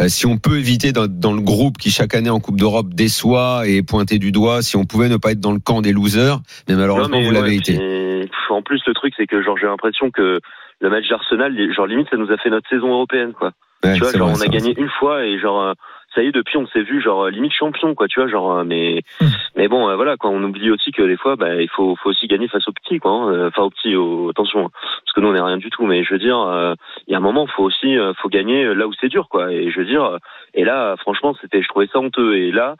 si 0.08 0.26
on 0.26 0.38
peut 0.38 0.58
éviter 0.58 0.92
dans, 0.92 1.06
dans 1.08 1.32
le 1.32 1.40
groupe 1.40 1.76
qui 1.78 1.90
chaque 1.90 2.14
année 2.14 2.30
en 2.30 2.40
Coupe 2.40 2.56
d'Europe 2.58 2.88
déçoit 2.94 3.62
et 3.66 3.82
pointer 3.82 4.18
du 4.18 4.32
doigt, 4.32 4.62
si 4.62 4.76
on 4.76 4.84
pouvait 4.84 5.08
ne 5.08 5.16
pas 5.16 5.32
être 5.32 5.40
dans 5.40 5.52
le 5.52 5.60
camp 5.60 5.80
des 5.82 5.92
losers, 5.92 6.38
mais 6.68 6.74
malheureusement 6.74 7.16
Non, 7.16 7.22
mais 7.22 7.26
vous 7.28 7.32
l'avez 7.34 7.54
été. 7.56 7.76
pff, 7.76 8.50
en 8.50 8.62
plus 8.62 8.80
le 8.86 8.94
truc 8.94 9.14
c'est 9.16 9.26
que 9.26 9.42
genre 9.42 9.56
j'ai 9.58 9.66
l'impression 9.66 10.10
que 10.10 10.40
le 10.80 10.90
match 10.90 11.08
d'Arsenal 11.08 11.54
genre 11.74 11.86
limite 11.86 12.08
ça 12.10 12.16
nous 12.16 12.30
a 12.32 12.36
fait 12.38 12.50
notre 12.50 12.68
saison 12.68 12.88
européenne 12.88 13.32
quoi 13.32 13.52
Ouais, 13.82 13.94
tu 13.94 14.00
vois 14.00 14.12
genre 14.12 14.28
vrai, 14.28 14.36
on 14.38 14.42
a 14.42 14.46
vrai. 14.46 14.48
gagné 14.58 14.74
une 14.78 14.90
fois 14.98 15.24
et 15.24 15.38
genre 15.38 15.74
ça 16.14 16.23
y 16.23 16.26
est 16.26 16.33
depuis 16.33 16.57
on 16.57 16.67
s'est 16.67 16.83
vu 16.83 17.00
genre 17.00 17.25
euh, 17.25 17.31
limite 17.31 17.52
champion 17.52 17.95
quoi 17.95 18.09
tu 18.09 18.21
vois 18.21 18.29
genre 18.29 18.59
euh, 18.59 18.64
mais 18.64 19.02
Hmm. 19.21 19.26
mais 19.55 19.69
bon 19.69 19.88
euh, 19.88 19.97
voilà 19.97 20.17
quand 20.17 20.31
on 20.31 20.43
oublie 20.43 20.71
aussi 20.71 20.93
que 20.93 21.02
des 21.02 21.17
fois 21.17 21.37
bah 21.37 21.61
il 21.61 21.69
faut 21.69 21.95
faut 21.97 22.11
aussi 22.11 22.26
gagner 22.26 22.49
face 22.49 22.67
aux 22.69 22.73
petits 22.73 22.99
quoi 22.99 23.11
hein. 23.11 23.33
Euh, 23.33 23.49
enfin 23.49 23.62
aux 23.62 23.71
petits 23.71 23.95
aux, 23.95 24.31
attention 24.31 24.67
hein, 24.67 24.71
parce 24.73 25.12
que 25.14 25.21
nous 25.21 25.29
on 25.29 25.35
est 25.35 25.40
rien 25.40 25.59
du 25.59 25.69
tout 25.71 25.85
mais 25.85 26.05
je 26.05 26.14
veux 26.14 26.19
dire 26.19 26.38
euh, 26.38 26.75
il 27.07 27.12
y 27.12 27.14
a 27.14 27.19
un 27.19 27.23
moment 27.23 27.47
faut 27.47 27.64
aussi 27.64 27.99
euh, 27.99 28.14
faut 28.14 28.29
gagner 28.29 28.75
là 28.75 28.87
où 28.87 28.93
c'est 29.00 29.09
dur 29.09 29.29
quoi 29.29 29.52
et 29.52 29.71
je 29.71 29.79
veux 29.79 29.85
dire 29.85 30.19
et 30.55 30.64
là 30.64 30.97
franchement 30.99 31.35
c'était 31.40 31.62
je 31.62 31.69
trouvais 31.69 31.88
ça 31.93 31.99
honteux 31.99 32.37
et 32.37 32.50
là 32.50 32.76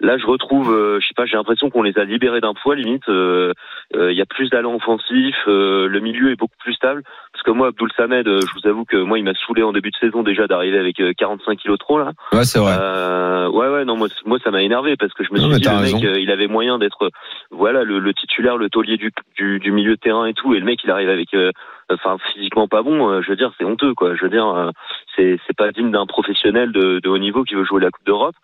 Là, 0.00 0.16
je 0.16 0.26
retrouve, 0.26 0.72
euh, 0.72 1.00
je 1.00 1.08
sais 1.08 1.14
pas, 1.16 1.26
j'ai 1.26 1.36
l'impression 1.36 1.70
qu'on 1.70 1.82
les 1.82 1.98
a 1.98 2.04
libérés 2.04 2.40
d'un 2.40 2.54
poids 2.54 2.76
limite. 2.76 3.08
euh, 3.08 3.52
euh, 3.96 4.12
Il 4.12 4.16
y 4.16 4.22
a 4.22 4.26
plus 4.26 4.48
d'allant 4.48 4.74
offensif, 4.76 5.34
euh, 5.48 5.88
le 5.88 5.98
milieu 5.98 6.30
est 6.30 6.36
beaucoup 6.36 6.54
plus 6.60 6.74
stable. 6.74 7.02
Parce 7.32 7.42
que 7.42 7.50
moi, 7.50 7.68
Abdul 7.68 7.90
Samed, 7.96 8.28
euh, 8.28 8.40
je 8.46 8.52
vous 8.54 8.68
avoue 8.68 8.84
que 8.84 8.96
moi, 8.96 9.18
il 9.18 9.24
m'a 9.24 9.34
saoulé 9.34 9.64
en 9.64 9.72
début 9.72 9.90
de 9.90 9.96
saison 9.96 10.22
déjà 10.22 10.46
d'arriver 10.46 10.78
avec 10.78 11.00
euh, 11.00 11.12
45 11.18 11.58
kilos 11.58 11.78
trop 11.78 11.98
là. 11.98 12.12
Ouais, 12.32 12.44
c'est 12.44 12.60
vrai. 12.60 12.76
Euh, 12.78 13.48
ouais, 13.48 13.68
ouais, 13.68 13.84
non, 13.84 13.96
moi, 13.96 14.06
moi, 14.24 14.38
ça 14.44 14.52
m'a 14.52 14.62
énervé 14.62 14.96
parce 14.96 15.12
que 15.14 15.24
je 15.24 15.32
me 15.32 15.38
Non, 15.40 15.50
suis 15.50 15.60
dit, 15.62 15.68
le 15.68 15.74
mec, 15.74 15.82
raison. 15.94 16.04
euh, 16.04 16.20
il 16.20 16.30
avait 16.30 16.46
moyen 16.46 16.78
d'être, 16.78 17.06
euh, 17.06 17.10
voilà, 17.50 17.82
le, 17.82 17.98
le 17.98 18.14
titulaire, 18.14 18.56
le 18.56 18.70
taulier 18.70 18.98
du, 18.98 19.10
du, 19.36 19.58
du 19.58 19.72
milieu 19.72 19.96
de 19.96 20.00
terrain 20.00 20.26
et 20.26 20.32
tout, 20.34 20.54
et 20.54 20.60
le 20.60 20.64
mec, 20.64 20.78
il 20.84 20.90
arrive 20.92 21.08
avec, 21.08 21.34
euh, 21.34 21.50
enfin, 21.92 22.18
physiquement 22.32 22.68
pas 22.68 22.82
bon. 22.82 23.10
euh, 23.10 23.20
je 23.22 23.30
veux 23.30 23.36
dire, 23.36 23.50
c'est 23.58 23.64
honteux, 23.64 23.94
quoi. 23.94 24.14
Je 24.14 24.22
veux 24.22 24.30
dire, 24.30 24.46
euh, 24.46 24.70
c'est, 25.16 25.40
c'est 25.48 25.56
pas 25.56 25.72
digne 25.72 25.90
d'un 25.90 26.06
professionnel 26.06 26.70
de, 26.70 27.00
de 27.00 27.08
haut 27.08 27.18
niveau 27.18 27.42
qui 27.42 27.56
veut 27.56 27.64
jouer 27.64 27.82
la 27.82 27.90
Coupe 27.90 28.06
d'Europe. 28.06 28.36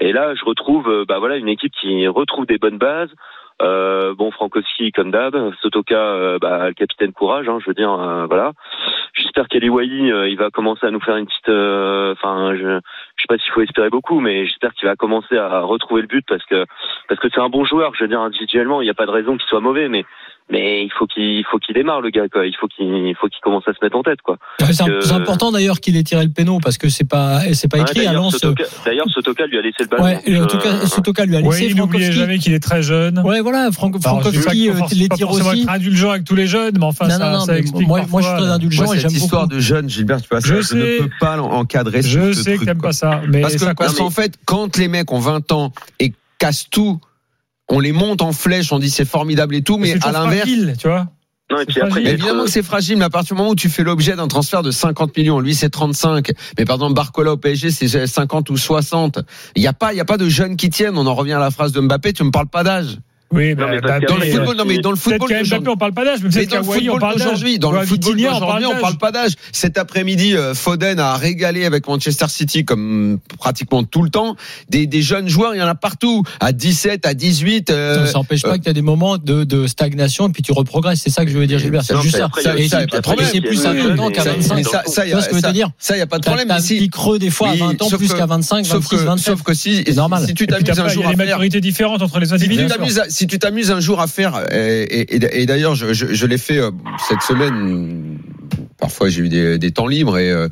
Et 0.00 0.12
là, 0.12 0.34
je 0.34 0.44
retrouve, 0.44 0.88
euh, 0.88 1.04
bah 1.06 1.18
voilà, 1.18 1.36
une 1.36 1.48
équipe 1.48 1.72
qui 1.72 2.06
retrouve 2.06 2.46
des 2.46 2.58
bonnes 2.58 2.78
bases. 2.78 3.10
Euh, 3.60 4.14
bon, 4.14 4.30
Frankowski 4.30 4.92
comme 4.92 5.10
d'hab, 5.10 5.34
Sotoka, 5.60 5.96
euh, 5.96 6.38
bah, 6.38 6.68
le 6.68 6.74
capitaine 6.74 7.12
courage, 7.12 7.48
hein, 7.48 7.58
je 7.60 7.66
veux 7.66 7.74
dire, 7.74 7.90
euh, 7.92 8.26
voilà. 8.26 8.52
J'espère 9.14 9.48
qu'Eliwai, 9.48 10.12
euh, 10.12 10.28
il 10.28 10.36
va 10.38 10.50
commencer 10.50 10.86
à 10.86 10.92
nous 10.92 11.00
faire 11.00 11.16
une 11.16 11.26
petite, 11.26 11.48
enfin, 11.48 12.54
je, 12.54 12.78
je 13.16 13.22
sais 13.22 13.26
pas 13.28 13.36
s'il 13.38 13.52
faut 13.52 13.62
espérer 13.62 13.90
beaucoup, 13.90 14.20
mais 14.20 14.46
j'espère 14.46 14.72
qu'il 14.74 14.88
va 14.88 14.94
commencer 14.94 15.36
à 15.36 15.62
retrouver 15.62 16.02
le 16.02 16.06
but 16.06 16.24
parce 16.28 16.44
que 16.44 16.66
parce 17.08 17.20
que 17.20 17.28
c'est 17.34 17.40
un 17.40 17.48
bon 17.48 17.64
joueur. 17.64 17.94
Je 17.96 18.04
veux 18.04 18.08
dire, 18.08 18.20
individuellement, 18.20 18.80
il 18.80 18.84
n'y 18.84 18.90
a 18.90 18.94
pas 18.94 19.06
de 19.06 19.10
raison 19.10 19.36
qu'il 19.36 19.48
soit 19.48 19.60
mauvais, 19.60 19.88
mais 19.88 20.04
mais 20.50 20.82
il 20.84 20.90
faut 20.98 21.06
qu'il 21.06 21.22
il 21.24 21.44
faut 21.50 21.58
qu'il 21.58 21.74
démarre 21.74 22.00
le 22.00 22.10
gars, 22.10 22.28
quoi. 22.32 22.46
Il 22.46 22.54
faut 22.58 22.66
qu'il 22.68 22.86
il 22.86 23.14
faut 23.20 23.28
qu'il 23.28 23.40
commence 23.42 23.66
à 23.68 23.72
se 23.72 23.78
mettre 23.82 23.96
en 23.96 24.02
tête, 24.02 24.20
quoi. 24.22 24.36
Ouais, 24.60 24.72
C'est 24.72 25.12
important 25.12 25.52
d'ailleurs 25.52 25.80
qu'il 25.80 25.96
ait 25.96 26.02
tiré 26.02 26.24
le 26.24 26.30
péno 26.30 26.58
parce 26.62 26.78
que 26.78 26.88
c'est 26.88 27.04
pas 27.08 27.40
c'est 27.54 27.68
pas 27.68 27.78
Ouais, 27.78 27.82
écrit 27.84 28.00
à 28.00 28.04
d'ailleurs. 28.12 28.30
Sotoka, 28.32 28.64
d'ailleurs, 28.84 29.06
Sotoka 29.10 29.46
lui 29.46 29.58
a 29.58 29.62
laissé 29.62 29.76
le 29.82 29.86
ballon. 29.88 30.04
Ouais, 30.04 30.20
et 30.26 30.36
en 30.38 30.46
tout 30.46 30.58
cas, 30.58 30.72
Euh, 30.74 30.86
Sotoka 30.86 31.24
lui 31.24 31.36
a 31.36 31.40
Ouais, 31.40 31.44
laissé 31.50 31.66
il 31.66 31.76
n'oubliez 31.76 32.12
jamais 32.12 32.38
qu'il 32.38 32.52
est 32.54 32.60
très 32.62 32.82
jeune. 32.82 33.18
Ouais, 33.20 33.40
voilà, 33.40 33.70
Franck, 33.72 33.96
Alors, 34.04 34.22
Frankowski 34.22 34.70
euh, 34.70 34.74
les 34.92 35.08
tire 35.08 35.30
aussi. 35.30 35.62
être 35.62 35.68
indulgent 35.70 36.10
avec 36.10 36.24
tous 36.24 36.34
les 36.34 36.46
jeunes, 36.46 36.76
mais 36.78 36.84
enfin, 36.84 37.06
Non, 37.08 37.10
ça, 37.18 37.18
non, 37.18 37.38
non, 37.38 37.40
ça 37.44 37.52
mais 37.52 37.58
explique 37.60 37.86
moi- 37.88 37.98
moi, 38.08 38.20
je 38.20 38.26
suis 38.26 38.32
parfois, 38.32 38.46
très 38.46 38.54
indulgent. 38.54 38.84
Moi, 38.84 38.94
et 38.96 38.98
cette 39.00 39.10
j'aime 39.10 39.16
histoire 39.18 39.42
beaucoup. 39.42 39.54
de 39.56 39.60
jeune, 39.60 39.88
Gilbert, 39.88 40.20
tu 40.22 40.28
vois, 40.30 40.40
Je 40.40 40.46
ça, 40.46 40.54
je 40.56 40.62
sais. 40.62 40.74
ne 40.76 40.98
peux 41.00 41.10
pas 41.20 41.38
encadrer 41.40 42.02
Je 42.02 42.32
sais 42.32 42.56
que 42.58 42.64
t'aimes 42.64 42.78
quoi. 42.78 42.88
pas 42.88 42.92
ça, 42.92 43.20
mais 43.28 43.42
Parce 43.42 43.94
qu'en 43.94 44.10
fait, 44.10 44.34
quand 44.44 44.76
les 44.76 44.88
mecs 44.88 45.12
ont 45.12 45.18
20 45.20 45.52
ans 45.52 45.72
et 46.00 46.12
cassent 46.38 46.68
tout, 46.70 47.00
on 47.68 47.80
les 47.80 47.92
monte 47.92 48.22
en 48.22 48.32
flèche, 48.32 48.72
on 48.72 48.78
dit 48.78 48.90
c'est 48.90 49.04
formidable 49.04 49.54
et 49.54 49.62
tout, 49.62 49.78
mais 49.78 49.92
à 50.04 50.12
l'inverse, 50.12 50.48
fragile, 50.48 50.74
tu 50.78 50.88
vois. 50.88 51.08
Non, 51.50 51.60
et 51.60 51.64
C'est 51.66 51.72
puis 51.72 51.80
après, 51.80 52.02
Mais 52.02 52.10
évidemment 52.10 52.44
que 52.44 52.50
c'est 52.50 52.62
fragile, 52.62 52.98
mais 52.98 53.06
à 53.06 53.10
partir 53.10 53.34
du 53.34 53.38
moment 53.38 53.52
où 53.52 53.56
tu 53.56 53.70
fais 53.70 53.82
l'objet 53.82 54.16
d'un 54.16 54.28
transfert 54.28 54.62
de 54.62 54.70
50 54.70 55.16
millions, 55.16 55.40
lui 55.40 55.54
c'est 55.54 55.70
35, 55.70 56.30
mais 56.58 56.64
par 56.64 56.76
exemple 56.76 56.94
Barcola 56.94 57.32
au 57.32 57.36
PSG 57.36 57.70
c'est 57.70 58.06
50 58.06 58.50
ou 58.50 58.56
60. 58.56 59.20
Il 59.56 59.62
n'y 59.62 59.68
a 59.68 59.72
pas, 59.72 59.94
il 59.94 59.96
y 59.96 60.00
a 60.00 60.04
pas 60.04 60.18
de 60.18 60.28
jeunes 60.28 60.56
qui 60.56 60.68
tiennent. 60.68 60.98
On 60.98 61.06
en 61.06 61.14
revient 61.14 61.32
à 61.32 61.38
la 61.38 61.50
phrase 61.50 61.72
de 61.72 61.80
Mbappé, 61.80 62.12
tu 62.12 62.24
me 62.24 62.30
parles 62.30 62.48
pas 62.48 62.64
d'âge. 62.64 62.98
Oui, 63.30 63.54
Non, 63.54 63.56
bah, 63.66 63.70
mais 63.72 63.80
Mbappé, 63.80 64.06
Dans 64.06 64.16
le 64.16 64.24
football, 64.26 64.56
non, 64.56 64.64
mais 64.64 64.78
dans 64.78 64.90
le 64.90 64.96
football 64.96 65.28
Mbappé, 65.44 65.68
on 65.68 65.76
parle 65.76 65.92
pas 65.92 66.04
d'âge, 66.04 66.20
mais 66.22 66.30
mais 66.34 66.46
dans 66.46 66.56
le 66.56 66.60
on 66.62 66.64
football 66.72 66.98
parle 67.00 67.18
dans 67.58 67.72
le 67.72 67.78
à 67.78 67.86
football 67.86 68.12
on 68.12 68.16
d'aujourd'hui, 68.16 68.64
parle 68.64 68.76
on 68.78 68.80
parle 68.80 68.96
pas 68.98 69.12
d'âge. 69.12 69.32
Cet 69.52 69.76
après-midi, 69.76 70.34
euh, 70.34 70.54
Foden 70.54 70.98
a 70.98 71.14
régalé 71.16 71.66
avec 71.66 71.86
Manchester 71.88 72.24
City 72.28 72.64
comme 72.64 73.18
pratiquement 73.38 73.84
tout 73.84 74.02
le 74.02 74.08
temps. 74.08 74.34
Des, 74.70 74.86
des 74.86 75.02
jeunes 75.02 75.28
joueurs, 75.28 75.54
il 75.54 75.58
y 75.58 75.62
en 75.62 75.66
a 75.66 75.74
partout. 75.74 76.22
À 76.40 76.52
17, 76.52 77.04
à 77.06 77.12
18. 77.12 77.68
euh, 77.70 78.06
ça 78.06 78.12
n'empêche 78.14 78.44
euh, 78.46 78.48
pas 78.50 78.56
qu'il 78.56 78.66
y 78.68 78.70
a 78.70 78.72
des 78.72 78.80
moments 78.82 79.18
de, 79.18 79.44
de 79.44 79.66
stagnation 79.66 80.28
et 80.28 80.32
puis 80.32 80.42
tu 80.42 80.52
reprogresses. 80.52 81.00
C'est 81.02 81.10
ça 81.10 81.24
que 81.26 81.30
je 81.30 81.36
veux 81.36 81.46
dire, 81.46 81.58
Gilbert. 81.58 81.82
C'est 81.84 82.00
juste 82.00 82.16
ça. 82.16 82.24
après, 82.26 82.42
ça, 82.42 82.56
Et 82.58 82.66
ça, 82.68 82.80
c'est- 82.80 83.40
plus 83.42 83.66
à 83.66 83.72
Mais 83.74 83.82
20 83.82 83.98
ans 84.00 84.10
qu'à 84.10 84.22
ça, 84.22 84.32
25. 84.32 84.54
mais 84.54 84.62
ça, 84.64 84.82
ça, 84.86 85.02
Tu 85.02 85.08
y 85.08 85.10
vois 85.12 85.20
a, 85.20 85.22
ce 85.22 85.28
que 85.28 85.32
je 85.32 85.36
veux 85.36 85.40
ça, 85.42 85.48
te 85.48 85.52
dire 85.52 85.70
ça, 85.78 85.96
y 85.98 86.00
a 86.00 86.06
pas 86.06 86.18
de 86.18 86.22
T'as 86.24 86.34
problème. 86.34 86.56
petit 86.58 86.88
creux 86.88 87.18
des 87.18 87.28
fois 87.30 87.48
à 87.50 87.52
Oui, 87.52 87.58
20 87.58 87.82
ans 87.82 87.88
plus 87.90 88.08
que- 88.08 88.16
qu'à 88.16 88.26
25, 88.26 88.64
sauf 88.64 88.82
26, 88.84 88.96
que, 88.96 89.02
27. 89.02 89.26
sauf 89.34 89.42
que 89.42 89.52
si, 89.54 89.82
C'est 89.86 89.94
normal. 89.96 90.24
si 90.26 90.34
tu 90.34 90.46
t'amuses 90.46 90.64
t'as 90.64 90.72
un 90.72 90.84
pas- 90.86 90.88
il 90.88 90.90
y 90.92 90.94
jour 90.94 91.04
a 91.04 91.08
à 91.08 91.10
des 91.12 91.16
faire, 91.16 91.26
maturités 91.36 91.60
différentes 91.60 92.00
entre 92.02 92.18
les 92.20 92.28
tu 92.28 92.34
individus. 92.34 92.66
Si 93.18 93.26
tu 93.26 93.38
t'amuses 93.40 93.70
un 93.72 93.80
jour 93.80 94.00
à 94.00 94.06
faire, 94.06 94.44
et, 94.52 94.82
et- 94.82 95.42
et 95.42 95.46
d'ailleurs, 95.46 95.74
je, 95.74 95.92
je, 95.92 96.06
je 96.14 96.26
l'ai 96.26 96.38
fait 96.38 96.58
euh, 96.58 96.70
cette 97.08 97.22
semaine. 97.22 98.18
Parfois, 98.78 99.08
j'ai 99.08 99.22
eu 99.22 99.28
des, 99.28 99.58
des 99.58 99.72
temps 99.72 99.88
libres 99.88 100.18
et 100.18 100.30
euh, 100.30 100.48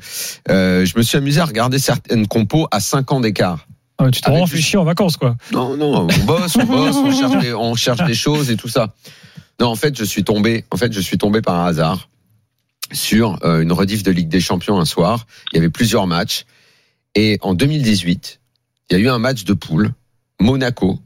euh, 0.51 0.85
je 0.85 0.99
me 0.99 1.03
suis 1.03 1.17
amusé 1.17 1.41
à 1.41 1.45
regarder 1.45 1.79
certaines 1.79 2.27
compos 2.27 2.67
à 2.73 2.81
5 2.81 3.13
ans 3.13 3.21
d'écart. 3.21 3.69
Ah, 3.99 4.11
Tu 4.11 4.21
fait 4.49 4.61
chier 4.61 4.79
en 4.79 4.85
vacances, 4.85 5.17
quoi. 5.17 5.37
Non, 5.53 5.77
non, 5.77 6.09
on 6.11 6.25
bosse, 6.25 6.57
on 6.57 6.65
bosse, 6.65 6.97
on 6.97 7.13
cherche, 7.13 7.43
des, 7.43 7.55
on 7.55 7.75
cherche 7.77 8.05
des 8.05 8.15
choses 8.15 8.51
et 8.51 8.57
tout 8.57 8.69
ça. 8.69 8.93
Non, 9.61 9.69
en 9.69 9.77
fait, 9.77 9.97
je 9.97 10.05
suis 10.05 10.25
tombé, 10.25 10.65
en 10.73 10.77
fait, 10.77 10.93
je 10.93 11.01
suis 11.01 11.17
tombé 11.19 11.41
par 11.41 11.65
hasard 11.65 12.09
sur 12.93 13.39
une 13.45 13.73
rediff 13.73 14.03
de 14.03 14.11
Ligue 14.11 14.29
des 14.29 14.41
Champions 14.41 14.79
un 14.81 14.85
soir. 14.85 15.27
Il 15.53 15.57
y 15.57 15.59
avait 15.61 15.71
plusieurs 15.71 16.07
matchs 16.07 16.45
et 17.15 17.39
en 17.43 17.55
2018, 17.55 18.41
il 18.91 18.97
y 18.97 19.01
a 19.01 19.03
eu 19.03 19.09
un 19.09 19.19
match 19.19 19.45
de 19.45 19.55
poule 19.55 19.93
Monaco, 20.41 20.99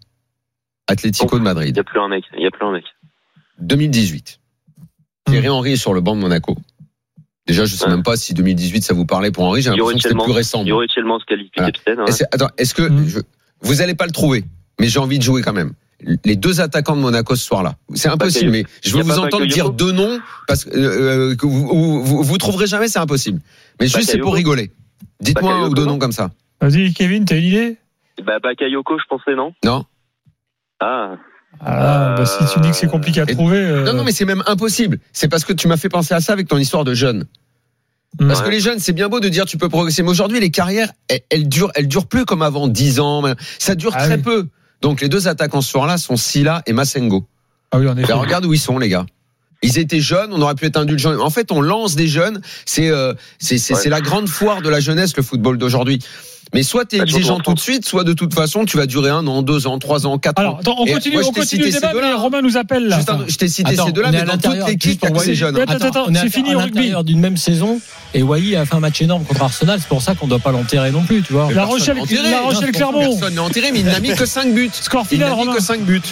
Atlético 0.91 1.37
de 1.37 1.41
Il 1.41 1.45
Madrid. 1.45 1.77
y 1.77 1.81
a 1.81 1.85
plus 1.85 2.01
un 2.01 2.09
mec. 2.09 2.25
Il 2.37 2.43
y 2.43 2.47
a 2.47 2.51
plus 2.51 2.67
un 2.67 2.73
mec. 2.73 2.85
2018. 3.61 4.41
Thierry 5.27 5.49
Henry 5.49 5.73
est 5.73 5.77
sur 5.77 5.95
le 5.95 6.01
banc 6.01 6.17
de 6.17 6.21
Monaco. 6.21 6.57
Déjà, 7.47 7.65
je 7.65 7.75
sais 7.75 7.85
Ouais. 7.85 7.91
même 7.91 8.03
pas 8.03 8.17
si 8.17 8.35
2018 8.35 8.83
ça 8.83 8.95
vous 8.95 9.07
parlait 9.07 9.31
pour 9.31 9.45
Henry. 9.45 9.63
J'ai 9.63 9.71
l'impression 9.71 9.97
que 9.97 10.03
c'était 10.03 10.15
plus 10.25 10.33
récent. 10.33 10.63
Il 10.63 10.69
y 10.69 10.73
aurait 10.73 10.87
tellement 10.93 11.19
ce 11.19 11.25
qualifié 11.25 11.51
Voilà. 11.57 11.73
capitaine. 11.73 12.01
hein. 12.01 12.05
Et 12.09 12.13
c'est- 12.13 12.27
Attends, 12.33 12.49
est-ce 12.59 12.75
que 12.75 12.83
Mm. 12.83 13.07
je- 13.09 13.21
vous 13.63 13.83
allez 13.83 13.95
pas 13.95 14.07
le 14.07 14.13
trouver 14.13 14.45
Mais 14.81 14.89
j'ai 14.89 14.99
envie 14.99 15.19
de 15.19 15.23
jouer 15.23 15.43
quand 15.43 15.53
même. 15.53 15.73
Les 16.25 16.37
deux 16.37 16.63
attaquants 16.63 16.97
de 16.97 17.03
Monaco 17.03 17.37
ce 17.37 17.45
soir-là. 17.45 17.77
C'est 17.95 18.09
impossible, 18.09 18.51
mais 18.51 18.65
je 18.83 18.97
veux 18.97 19.03
vous 19.03 19.19
entendre 19.19 19.45
dire 19.47 19.69
deux 19.71 19.93
noms 19.93 20.19
parce 20.49 20.65
que, 20.65 20.71
euh, 20.75 21.37
que 21.37 21.45
vous, 21.45 21.67
vous, 21.69 22.03
vous, 22.03 22.23
vous 22.23 22.39
trouverez 22.39 22.67
jamais, 22.67 22.89
c'est 22.89 22.99
impossible. 22.99 23.41
Mais 23.79 23.87
juste 23.87 24.11
c'est 24.11 24.19
pour 24.19 24.35
rigoler. 24.35 24.71
Dites-moi 25.21 25.53
un 25.53 25.69
ou 25.69 25.75
deux 25.75 25.85
noms 25.85 25.99
comme 25.99 26.13
ça. 26.13 26.31
Vas-y, 26.63 26.95
Kevin, 26.95 27.27
t'as 27.27 27.37
une 27.37 27.45
idée? 27.45 27.77
Bah, 28.25 28.39
Bakayoko, 28.39 28.99
je 28.99 29.05
pensais, 29.11 29.35
non? 29.35 29.53
Non. 29.65 29.85
Ah, 30.81 31.17
Ah, 31.61 32.15
bah, 32.17 32.25
si 32.27 32.45
tu 32.53 32.61
dis 32.61 32.71
que 32.71 32.77
c'est 32.77 32.87
compliqué 32.87 33.21
à 33.21 33.25
Et- 33.29 33.35
trouver. 33.35 33.59
euh, 33.59 33.85
Non, 33.85 33.93
non, 33.93 34.05
mais 34.05 34.13
c'est 34.13 34.25
même 34.25 34.43
impossible. 34.47 34.99
C'est 35.13 35.29
parce 35.29 35.45
que 35.45 35.53
tu 35.53 35.69
m'as 35.69 35.77
fait 35.77 35.89
penser 35.89 36.15
à 36.15 36.21
ça 36.21 36.33
avec 36.33 36.49
ton 36.49 36.59
histoire 36.59 36.85
de 36.85 36.95
jeune. 36.95 37.27
Parce 38.19 38.41
Ouais. 38.41 38.47
que 38.47 38.51
les 38.51 38.61
jeunes, 38.61 38.79
c'est 38.79 38.93
bien 38.93 39.09
beau 39.09 39.21
de 39.21 39.29
dire 39.29 39.45
tu 39.47 39.57
peux 39.59 39.69
progresser, 39.69 40.03
mais 40.03 40.11
aujourd'hui 40.11 40.41
les 40.41 40.51
carrières, 40.51 40.91
elles, 41.09 41.21
elles 41.31 41.49
durent, 41.49 41.71
elles 41.75 41.87
durent 41.89 42.07
plus 42.07 42.25
comme 42.25 42.43
avant, 42.43 42.67
10 42.69 42.99
ans. 43.01 43.23
Ça 43.59 43.75
dure 43.75 43.93
Ah 43.95 44.05
très 44.05 44.17
oui. 44.17 44.23
peu. 44.23 44.47
Donc 44.81 45.01
les 45.01 45.09
deux 45.09 45.29
attaquants 45.29 45.61
ce 45.61 45.71
soir-là 45.71 45.99
sont 45.99 46.17
Silla 46.17 46.63
et 46.67 46.73
Massengo. 46.73 47.27
Ah 47.73 47.79
oui, 47.79 47.87
en 47.89 47.97
effet. 47.97 48.09
Ben, 48.09 48.17
regarde 48.19 48.47
où 48.47 48.53
ils 48.55 48.59
sont, 48.59 48.79
les 48.79 48.89
gars. 48.89 49.07
Ils 49.63 49.79
étaient 49.79 50.01
jeunes, 50.01 50.33
on 50.33 50.41
aurait 50.41 50.55
pu 50.55 50.65
être 50.67 50.79
indulgent. 50.79 51.17
En 51.21 51.31
fait, 51.31 51.53
on 51.53 51.61
lance 51.61 51.95
des 51.95 52.09
jeunes. 52.09 52.41
C'est 52.65 52.89
euh, 52.91 53.13
c'est 53.39 53.59
c'est 53.59 53.75
Ouais. 53.75 53.81
c'est 53.81 53.91
la 53.91 54.01
grande 54.01 54.29
foire 54.29 54.63
de 54.63 54.69
la 54.71 54.81
jeunesse, 54.81 55.17
le 55.17 55.23
football 55.23 55.59
d'aujourd'hui. 55.59 55.99
Mais 56.53 56.63
soit 56.63 56.85
tu 56.85 56.97
es 56.97 56.99
Bah, 56.99 57.05
exigeant 57.05 57.37
en 57.37 57.41
tout 57.41 57.55
de 57.55 57.61
suite, 57.61 57.87
soit 57.87 58.03
de 58.05 58.13
toute 58.13 58.35
façon, 58.35 58.65
tu 58.65 58.77
vas 58.77 58.87
durer 58.87 59.11
un 59.11 59.27
an, 59.29 59.43
deux 59.43 59.67
ans, 59.67 59.79
trois 59.79 60.07
ans, 60.07 60.19
quatre 60.19 60.39
Alors, 60.41 60.55
ans. 60.55 60.59
attends, 60.61 60.75
on 60.79 60.85
continue, 60.87 61.17
moi, 61.19 61.25
on 61.29 61.33
continue 61.33 61.65
le 61.65 61.71
débat, 61.71 61.93
mais 61.95 62.13
Romain 62.15 62.43
nous 62.43 62.57
appelle 62.57 62.89
là. 62.89 62.97
Juste 62.97 63.11
je 63.29 63.37
t'ai 63.37 63.49
cité 63.49 63.73
Attends, 63.75 63.87
ces 63.87 63.93
deux-là, 63.93 64.11
mais 64.11 64.23
dans 64.25 64.37
toute 64.39 64.67
l'équipe, 64.67 64.83
juste 64.83 65.01
il 65.03 65.05
y 65.05 65.07
a 65.07 65.11
pour 65.11 65.19
que 65.19 65.23
ces 65.23 65.27
Wally. 65.29 65.37
jeunes. 65.37 65.57
Attends, 65.61 65.87
Attends, 65.87 66.07
c'est 66.15 66.29
fini 66.31 66.55
au 66.55 66.59
rugby. 66.59 66.93
d'une 67.05 67.21
même 67.21 67.37
saison 67.37 67.81
et 68.15 68.23
Wai 68.25 68.57
a 68.57 68.67
fait 68.67 68.75
un 68.75 68.81
match 68.81 69.01
énorme 69.01 69.23
contre 69.25 69.43
Arsenal. 69.43 69.79
C'est 69.81 69.89
pour 69.89 70.03
ça 70.03 70.15
qu'on 70.17 70.27
ne 70.27 70.31
doit 70.31 70.39
pas 70.41 70.51
l'enterrer 70.51 70.91
non 70.91 71.03
plus, 71.03 71.23
tu 71.23 71.33
vois. 71.33 71.53
La 71.53 71.65
Rochelle, 71.65 71.99
Enterré, 72.01 72.23
La 72.31 72.39
non, 72.41 72.45
Rochelle 72.47 72.63
c'est 72.67 72.73
Clermont. 72.73 73.01
Personne 73.01 73.35
n'est 73.35 73.39
enterré, 73.41 73.71
mais 73.73 73.79
il 73.81 73.87
n'a 73.87 74.01
mis 74.01 74.15
que 74.15 74.27
5 74.27 74.53
buts. 74.53 74.71
Score 74.73 75.03
Il 75.11 75.15
final, 75.19 75.31
n'a 75.37 75.45
mis 75.45 75.55
que 75.55 75.63
5 75.63 75.81
buts. 75.83 76.03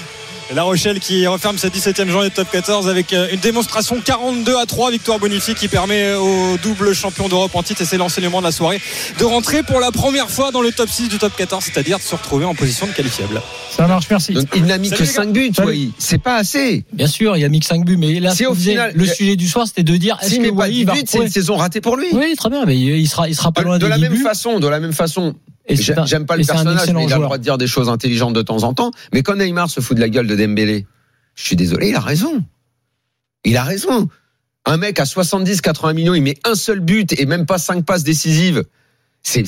La 0.55 0.63
Rochelle 0.63 0.99
qui 0.99 1.27
referme 1.27 1.59
sa 1.59 1.69
17e 1.69 2.09
journée 2.09 2.31
de 2.31 2.35
top 2.35 2.49
14 2.51 2.89
avec 2.89 3.13
euh, 3.13 3.29
une 3.31 3.39
démonstration 3.39 4.01
42 4.03 4.57
à 4.57 4.65
3 4.65 4.91
victoire 4.91 5.19
bonifiée 5.19 5.53
qui 5.55 5.69
permet 5.69 6.15
au 6.15 6.57
double 6.63 6.95
champion 6.95 7.29
d'Europe 7.29 7.55
en 7.55 7.63
titre 7.63 7.83
et 7.83 7.85
c'est 7.85 7.99
l'enseignement 7.99 8.39
de 8.39 8.47
la 8.47 8.53
soirée 8.53 8.81
de 9.19 9.25
rentrer 9.27 9.63
pour 9.63 9.79
la 9.79 9.91
première 9.93 10.31
fois 10.31 10.51
dans 10.51 10.63
le 10.63 10.73
top 10.73 10.89
6 10.89 11.11
du 11.11 11.19
top 11.19 11.37
14 11.37 11.63
c'est-à-dire 11.65 11.99
de 11.99 12.03
se 12.03 12.15
retrouver 12.15 12.47
en 12.47 12.55
position 12.55 12.87
de 12.87 12.93
qualifiable. 12.93 13.43
Ça 13.71 13.87
marche, 13.87 14.07
merci. 14.09 14.33
Donc, 14.33 14.47
il 14.57 14.65
n'a 14.65 14.79
mis 14.79 14.89
Salut, 14.89 15.03
que 15.03 15.07
les 15.07 15.13
gars. 15.13 15.23
5 15.23 15.33
buts. 15.33 15.53
Wai. 15.67 15.91
C'est 15.99 16.19
pas 16.19 16.37
assez. 16.37 16.85
Bien 16.95 17.07
sûr, 17.09 17.37
il 17.37 17.45
a 17.45 17.49
mis 17.51 17.61
que 17.61 17.67
5 17.67 17.85
buts, 17.85 17.99
mais 17.99 18.19
là, 18.19 18.35
Si 18.35 18.47
au 18.47 18.55
disait, 18.55 18.71
final- 18.73 18.93
le 18.95 19.07
sujet 19.07 19.37
du 19.37 19.47
soir, 19.47 19.67
c'était 19.67 19.83
de 19.83 19.97
dire 19.99 20.17
est-ce 20.23 20.31
S'il 20.31 20.43
que 20.43 20.49
pas 20.49 20.63
Wai 20.63 20.71
10 20.71 20.85
va 20.85 20.93
buts, 20.95 21.03
c'est 21.07 21.19
une 21.19 21.29
saison 21.29 21.57
ratée 21.57 21.83
pour 21.83 21.97
lui. 21.99 22.07
Oui, 22.13 22.35
très 22.37 22.49
bien, 22.49 22.65
mais 22.65 22.77
il 22.77 23.07
sera, 23.07 23.29
il 23.29 23.35
sera 23.37 23.53
pas 23.53 23.63
loin 23.63 23.79
de 23.79 23.87
la 23.87 23.97
10 23.97 24.03
même 24.03 24.13
buts. 24.15 24.23
façon, 24.23 24.59
de 24.61 24.67
la 24.67 24.81
même 24.81 24.95
façon, 24.95 25.35
J'aime 25.69 26.27
pas 26.27 26.37
le 26.37 26.45
personnage, 26.45 26.91
mais 26.93 27.05
il 27.05 27.13
a 27.13 27.17
le 27.19 27.23
droit 27.25 27.39
de 27.39 27.43
dire 27.43 27.59
des 27.59 27.67
choses 27.67 27.89
intelligentes 27.89 28.33
de 28.35 28.43
temps 28.43 28.63
en 28.65 28.75
temps. 28.75 28.91
Mais 29.13 29.23
quand 29.23 29.37
Neymar 29.37 29.69
se 29.71 29.81
fout 29.81 29.97
de 29.97 30.01
la 30.01 30.09
gueule 30.09 30.27
de 30.27 30.35
Dembélé, 30.37 30.87
je 31.35 31.45
suis 31.45 31.57
désolé, 31.57 31.91
il 31.91 31.95
a 31.97 32.01
raison. 32.01 32.43
Il 33.45 33.57
a 33.57 33.63
raison. 33.65 34.09
Un 34.67 34.77
mec 34.77 34.99
à 35.01 35.05
70, 35.07 35.61
80 35.61 35.93
millions, 35.95 36.15
il 36.15 36.23
met 36.23 36.37
un 36.45 36.55
seul 36.55 36.81
but 36.81 37.19
et 37.19 37.27
même 37.27 37.47
pas 37.47 37.59
cinq 37.59 37.85
passes 37.87 38.03
décisives. 38.05 38.65
C'est, 39.23 39.45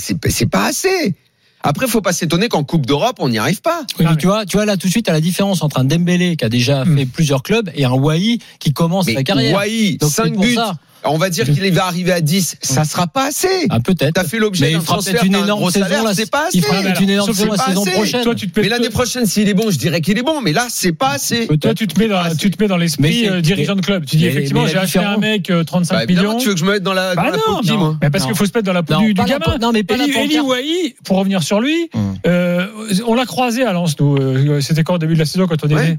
pas 0.50 0.66
assez. 0.66 1.14
Après, 1.62 1.86
faut 1.86 2.00
pas 2.00 2.12
s'étonner 2.12 2.48
qu'en 2.48 2.64
Coupe 2.64 2.86
d'Europe, 2.86 3.16
on 3.18 3.28
n'y 3.28 3.38
arrive 3.38 3.60
pas. 3.60 3.84
Oui, 3.98 4.06
mais 4.08 4.16
tu 4.16 4.26
vois, 4.26 4.46
tu 4.46 4.56
vois 4.56 4.64
là 4.66 4.76
tout 4.76 4.86
de 4.86 4.92
suite 4.92 5.08
à 5.08 5.12
la 5.12 5.20
différence 5.20 5.62
entre 5.62 5.78
un 5.78 5.84
Dembélé 5.84 6.36
qui 6.36 6.44
a 6.44 6.48
déjà 6.48 6.84
Hmm. 6.84 6.96
fait 6.96 7.06
plusieurs 7.06 7.42
clubs 7.42 7.70
et 7.74 7.84
un 7.84 7.92
Wai 7.92 8.38
qui 8.60 8.72
commence 8.72 9.06
Mais 9.06 9.14
sa 9.14 9.22
carrière. 9.24 9.56
Wai, 9.58 9.96
Donc, 10.00 10.10
c'est 10.10 10.22
5 10.22 10.34
pour 10.34 10.42
buts. 10.44 10.54
ça. 10.54 10.74
On 11.04 11.16
va 11.18 11.30
dire 11.30 11.44
qu'il 11.46 11.72
va 11.72 11.86
arriver 11.86 12.12
à 12.12 12.20
10. 12.20 12.56
Ça 12.60 12.84
sera 12.84 13.06
pas 13.06 13.26
assez. 13.28 13.48
Ah, 13.70 13.80
peut-être. 13.80 14.12
T'as 14.14 14.24
fait 14.24 14.38
l'objet 14.38 14.72
d'un 14.72 14.80
transfert, 14.80 15.12
peut-être 15.14 15.24
une 15.26 15.32
t'as 15.32 15.38
un 15.40 15.44
énorme 15.44 15.60
gros 15.60 15.70
saison 15.70 15.86
salaire, 15.86 16.04
c'est 16.14 16.30
pas 16.30 16.46
assez. 16.48 16.58
Il 16.58 16.64
fera 16.64 16.80
une 17.00 17.10
énorme 17.10 17.32
saison 17.32 17.52
la 17.52 17.58
saison 17.64 17.82
assez. 17.82 17.90
prochaine. 17.92 18.22
Toi, 18.22 18.34
tu 18.34 18.50
te 18.50 18.58
mets, 18.60 18.64
Mais 18.66 18.70
l'année 18.70 18.90
prochaine, 18.90 19.26
s'il 19.26 19.48
est 19.48 19.54
bon, 19.54 19.70
je 19.70 19.78
dirais 19.78 20.00
qu'il 20.00 20.18
est 20.18 20.22
bon. 20.22 20.40
Mais 20.42 20.52
là, 20.52 20.66
c'est 20.68 20.92
pas 20.92 21.10
assez. 21.10 21.46
toi, 21.60 21.74
tu 21.74 21.86
te 21.86 21.98
mets 21.98 22.08
dans, 22.08 22.22
tu 22.36 22.50
te 22.50 22.62
mets 22.62 22.68
dans 22.68 22.76
l'esprit 22.76 23.28
euh, 23.28 23.40
dirigeant 23.40 23.74
de 23.76 23.80
club. 23.80 24.04
Tu 24.04 24.16
dis 24.16 24.24
mais- 24.24 24.30
effectivement, 24.30 24.66
j'ai 24.66 24.76
acheté 24.76 24.98
un 24.98 25.16
mec 25.16 25.50
euh, 25.50 25.64
35 25.64 25.94
Bah, 25.94 26.04
évidemment, 26.04 26.28
millions. 26.30 26.38
tu 26.40 26.48
veux 26.48 26.54
que 26.54 26.60
je 26.60 26.64
me 26.64 26.72
mette 26.72 26.82
dans 26.82 26.92
la, 26.94 27.14
dans 27.14 27.22
Bah 27.22 27.30
la 27.30 27.36
non, 27.36 27.42
peau 27.46 27.60
de 27.60 27.66
qui, 27.66 27.72
non. 27.72 27.78
moi 27.78 27.96
Mais 28.02 28.10
parce 28.10 28.26
qu'il 28.26 28.34
faut 28.34 28.44
se 28.46 28.52
mettre 28.54 28.66
dans 28.66 28.72
la 28.72 28.82
peau 28.82 28.96
du, 28.98 29.14
gamin. 29.14 29.38
non, 29.60 29.72
mais 29.72 29.82
pas 29.82 29.96
la 29.96 30.04
Eli. 30.04 30.40
Wahi, 30.40 30.94
pour 31.04 31.16
revenir 31.18 31.42
sur 31.42 31.60
lui, 31.60 31.88
Hum. 31.94 32.16
euh, 32.26 32.66
on 33.06 33.14
l'a 33.14 33.26
croisé 33.26 33.64
à 33.64 33.72
Lens, 33.72 33.94
nous. 34.00 34.16
euh, 34.16 34.60
C'était 34.60 34.82
quand 34.84 34.94
au 34.94 34.98
début 34.98 35.14
de 35.14 35.18
la 35.20 35.24
saison 35.24 35.46
quand 35.46 35.64
on 35.64 35.68
est 35.68 35.74
Ouais. 35.74 35.88
né 35.88 35.98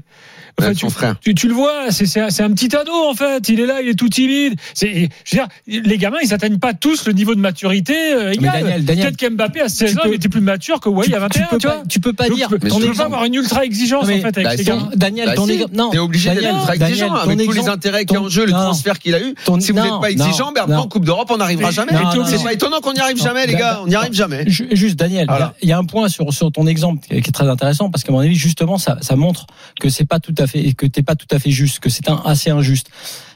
En 0.58 0.62
fait, 0.62 0.68
Ouais, 0.68 0.74
tu, 0.74 0.90
frère. 0.90 1.16
tu, 1.20 1.48
le 1.48 1.54
vois, 1.54 1.90
c'est 1.90 2.20
un, 2.20 2.28
c'est 2.28 2.42
un 2.42 2.50
petit 2.52 2.76
ado 2.76 2.92
en 2.92 3.14
fait. 3.14 3.48
Il 3.48 3.58
est 3.60 3.64
là, 3.66 3.80
il 3.82 3.88
est 3.88 3.94
tout 3.94 4.10
timide. 4.10 4.54
C'est, 4.74 4.91
je 5.24 5.36
veux 5.36 5.42
dire, 5.42 5.82
les 5.84 5.98
gamins, 5.98 6.18
ils 6.22 6.32
atteignent 6.34 6.58
pas 6.58 6.74
tous 6.74 7.06
le 7.06 7.12
niveau 7.12 7.34
de 7.34 7.40
maturité 7.40 7.94
euh, 8.14 8.32
égal. 8.32 8.52
Daniel, 8.62 8.84
Daniel, 8.84 9.06
Peut-être 9.14 9.30
qu'Mbappé 9.30 9.60
à 9.60 9.68
16 9.68 9.92
tu 9.92 9.98
ans, 9.98 10.02
peux- 10.04 10.08
il 10.10 10.14
était 10.14 10.28
plus 10.28 10.40
mature 10.40 10.80
que 10.80 10.88
Wahi 10.88 11.08
tu, 11.10 11.14
à 11.14 11.18
21. 11.20 11.42
tu 11.42 11.48
peux 11.48 11.58
tu 11.58 11.66
pas, 11.66 11.82
tu 11.88 12.00
peux 12.00 12.12
pas 12.12 12.28
Donc, 12.28 12.36
dire. 12.36 12.48
tu 12.48 12.58
peux, 12.58 12.68
tu 12.68 12.86
peux 12.88 12.92
pas 12.94 13.04
avoir 13.04 13.24
une 13.24 13.34
ultra 13.34 13.64
exigence 13.64 14.06
mais- 14.06 14.18
en 14.18 14.22
fait 14.22 14.26
avec 14.28 14.44
Bah, 14.44 14.50
les 14.52 14.58
si. 14.58 14.64
gamins. 14.64 14.90
Daniel, 14.94 15.26
Bah, 15.26 15.34
ton 15.34 15.46
si. 15.46 15.52
exemple. 15.52 15.74
Non. 15.76 15.90
T'es 15.90 15.98
obligé 15.98 16.30
d'être 16.30 16.42
ultra 16.44 16.74
exigeant 16.76 17.14
avec 17.14 17.38
tous 17.44 17.52
les 17.52 17.68
intérêts 17.68 18.04
qu'il 18.04 18.16
y 18.16 18.20
a 18.20 18.22
en 18.22 18.28
jeu, 18.28 18.44
le 18.46 18.52
transfert 18.52 18.98
qu'il 18.98 19.14
a 19.14 19.20
eu. 19.20 19.34
Si 19.60 19.72
vous 19.72 19.80
n'êtes 19.80 20.00
pas 20.00 20.10
exigeant, 20.10 20.52
ben 20.52 20.70
en 20.76 20.86
Coupe 20.88 21.04
d'Europe, 21.04 21.30
on 21.32 21.36
n'arrivera 21.38 21.68
Mais- 21.68 21.74
jamais. 21.74 21.92
C'est 22.26 22.42
pas 22.42 22.52
étonnant 22.52 22.80
qu'on 22.80 22.92
n'y 22.92 23.00
arrive 23.00 23.16
jamais, 23.22 23.46
les 23.46 23.54
gars. 23.54 23.80
On 23.82 23.86
n'y 23.86 23.94
arrive 23.94 24.12
jamais. 24.12 24.44
Ju- 24.46 24.68
Juste 24.72 24.96
Daniel, 24.96 25.26
il 25.62 25.68
y 25.68 25.72
a- 25.72 25.78
un 25.78 25.84
point 25.84 26.08
sur, 26.08 26.32
sur 26.32 26.52
ton 26.52 26.66
exemple 26.66 27.00
qui 27.06 27.14
est 27.14 27.32
très 27.32 27.48
intéressant 27.48 27.90
parce 27.90 28.04
qu'à 28.04 28.12
mon 28.12 28.18
avis 28.20 28.34
justement 28.34 28.78
ça, 28.78 28.96
montre 29.16 29.46
que 29.80 29.88
c'est 29.88 30.04
pas 30.04 30.18
tout 30.20 30.34
à 30.38 30.46
fait 30.46 30.72
que 30.72 30.86
t'es 30.86 31.02
pas 31.02 31.14
tout 31.14 31.26
à 31.30 31.38
fait 31.38 31.50
juste, 31.50 31.78
que 31.80 31.88
c'est 31.90 32.08
un 32.08 32.20
assez 32.24 32.50
injuste. 32.50 32.88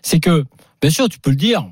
C'est 0.03 0.21
que 0.21 0.45
bien 0.81 0.91
sûr 0.91 1.09
tu 1.09 1.19
peux 1.19 1.31
le 1.31 1.37
dire, 1.37 1.67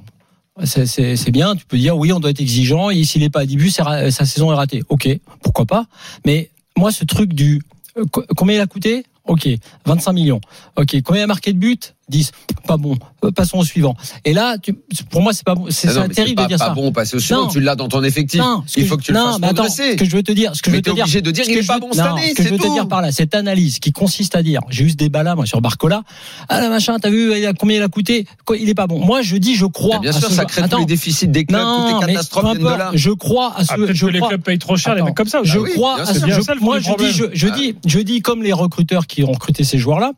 c'est- 0.64 1.30
bien, 1.30 1.56
tu 1.56 1.64
peux 1.66 1.78
dire 1.78 1.96
oui 1.96 2.12
on 2.12 2.20
doit 2.20 2.30
être 2.30 2.40
exigeant 2.40 2.90
et 2.90 3.02
s'il 3.04 3.22
est 3.22 3.30
pas 3.30 3.40
à 3.40 3.46
10 3.46 3.56
buts 3.56 3.70
c'est 3.70 3.82
ra- 3.82 4.10
sa 4.10 4.24
saison 4.24 4.52
est 4.52 4.56
ratée. 4.56 4.82
Ok, 4.88 5.08
pourquoi 5.42 5.66
pas. 5.66 5.86
Mais 6.26 6.50
moi 6.76 6.92
ce 6.92 7.04
truc 7.04 7.32
du 7.34 7.60
euh, 7.96 8.04
co- 8.10 8.24
combien 8.36 8.56
il 8.56 8.60
a 8.60 8.66
coûté? 8.66 9.04
Ok, 9.26 9.48
25 9.86 10.12
millions. 10.12 10.40
Ok, 10.76 11.00
combien 11.02 11.22
il 11.22 11.24
a 11.24 11.28
marqué 11.28 11.52
de 11.52 11.58
buts 11.58 11.78
10. 12.08 12.32
Pas 12.66 12.76
bon. 12.76 12.96
Euh, 13.24 13.30
Passons 13.30 13.58
au 13.58 13.64
suivant. 13.64 13.94
Et 14.24 14.32
là, 14.32 14.56
tu, 14.58 14.72
pour 15.10 15.22
moi, 15.22 15.32
c'est 15.32 15.44
pas 15.44 15.54
bon. 15.54 15.66
C'est 15.70 15.88
Ah 15.96 16.08
terrible 16.08 16.36
pas, 16.36 16.42
de 16.44 16.48
dire 16.48 16.58
pas 16.58 16.66
ça. 16.66 16.70
bon, 16.74 16.92
passer 16.92 17.16
au 17.16 17.20
suivant. 17.20 17.42
Non. 17.42 17.48
Tu 17.48 17.60
l'as 17.60 17.76
dans 17.76 17.88
ton 17.88 18.02
effectif. 18.02 18.40
Non, 18.40 18.62
ce 18.66 18.80
Il 18.80 18.86
faut 18.86 18.96
que 18.96 19.02
tu 19.02 19.12
le 19.12 19.18
non, 19.18 19.32
fasses 19.32 19.40
mais 19.40 19.48
attends. 19.48 19.68
Ce 19.68 19.96
que 19.96 20.04
je 20.04 20.10
veux 20.16 20.22
te 20.22 20.32
dire, 20.32 20.54
ce 20.54 20.62
que 20.62 20.70
je 20.70 20.72
Mais 20.72 20.78
veux 20.78 20.82
te 20.82 20.90
t'es 20.90 20.94
dire, 20.94 21.04
obligé 21.04 21.22
de 21.22 21.30
dire 21.30 21.44
que 21.46 21.50
est 21.52 21.62
je 21.62 21.66
pas 21.66 21.78
bon 21.78 21.92
cette 21.92 22.00
année, 22.02 22.30
Ce 22.30 22.34
que 22.34 22.42
je 22.42 22.48
veux 22.50 22.58
te 22.58 22.62
tout. 22.66 22.72
dire 22.74 22.88
par 22.88 23.02
là, 23.02 23.12
cette 23.12 23.34
analyse 23.34 23.78
qui 23.78 23.92
consiste 23.92 24.34
à 24.36 24.42
dire, 24.42 24.60
j'ai 24.70 24.84
eu 24.84 24.90
ce 24.90 24.96
débat 24.96 25.22
là, 25.22 25.34
moi, 25.34 25.46
sur 25.46 25.60
Barcola. 25.60 26.02
Ah 26.48 26.60
là, 26.60 26.68
machin, 26.68 26.98
t'as 26.98 27.10
vu, 27.10 27.32
il 27.36 27.52
combien 27.58 27.76
il 27.78 27.82
a 27.82 27.88
coûté? 27.88 28.26
Quoi, 28.44 28.56
Il 28.58 28.68
est 28.68 28.74
pas 28.74 28.86
bon. 28.86 29.04
Moi, 29.04 29.22
je 29.22 29.36
dis, 29.36 29.54
je 29.54 29.66
crois. 29.66 29.96
Mais 29.96 30.08
Bien 30.08 30.10
à 30.10 30.12
sûr, 30.20 30.22
ce 30.28 30.28
ça 30.30 30.42
joueur. 30.42 30.46
crée 30.46 30.68
tous 30.68 30.78
les 30.78 30.84
déficits 30.86 31.28
des 31.28 31.44
clubs, 31.44 31.60
toutes 31.60 32.00
les 32.08 32.12
catastrophes 32.14 32.58
là. 32.58 32.90
Je 32.94 33.10
crois 33.10 33.54
à 33.56 33.64
ce, 33.64 33.72
Ah, 33.72 33.76
je 33.92 34.06
que 34.06 34.10
les 34.10 34.18
crois- 34.18 34.28
clubs 34.30 34.42
payent 34.42 34.58
trop 34.58 34.76
cher, 34.76 34.94
les 34.94 35.02
mecs 35.02 35.14
comme 35.14 35.28
ça. 35.28 35.40
Je 35.42 35.58
crois 35.58 35.98
je- 36.04 36.20
le 36.54 36.60
moi, 36.60 36.78
je 36.80 36.90
dis, 36.98 37.10
je, 37.12 37.24
je 37.32 37.48
dis, 37.48 37.76
je 37.86 37.98
dis 38.00 38.20
comme 38.20 38.42
les 38.42 38.52
recruteurs 38.52 39.06
qui 39.06 39.22
ont 39.24 39.32
recruté 39.32 39.64
ces 39.64 39.78
joueurs-là, 39.78 40.12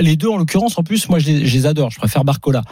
les 0.00 0.16
deux 0.16 0.28
en 0.28 0.36
l'occurrence, 0.36 0.78
en 0.78 0.82
plus, 0.82 1.08
moi, 1.08 1.18
je 1.18 1.26
les, 1.26 1.29
je 1.44 1.56
les 1.56 1.66
adore. 1.66 1.90
Je 1.90 1.98
préfère 1.98 2.24
Barcola. 2.24 2.62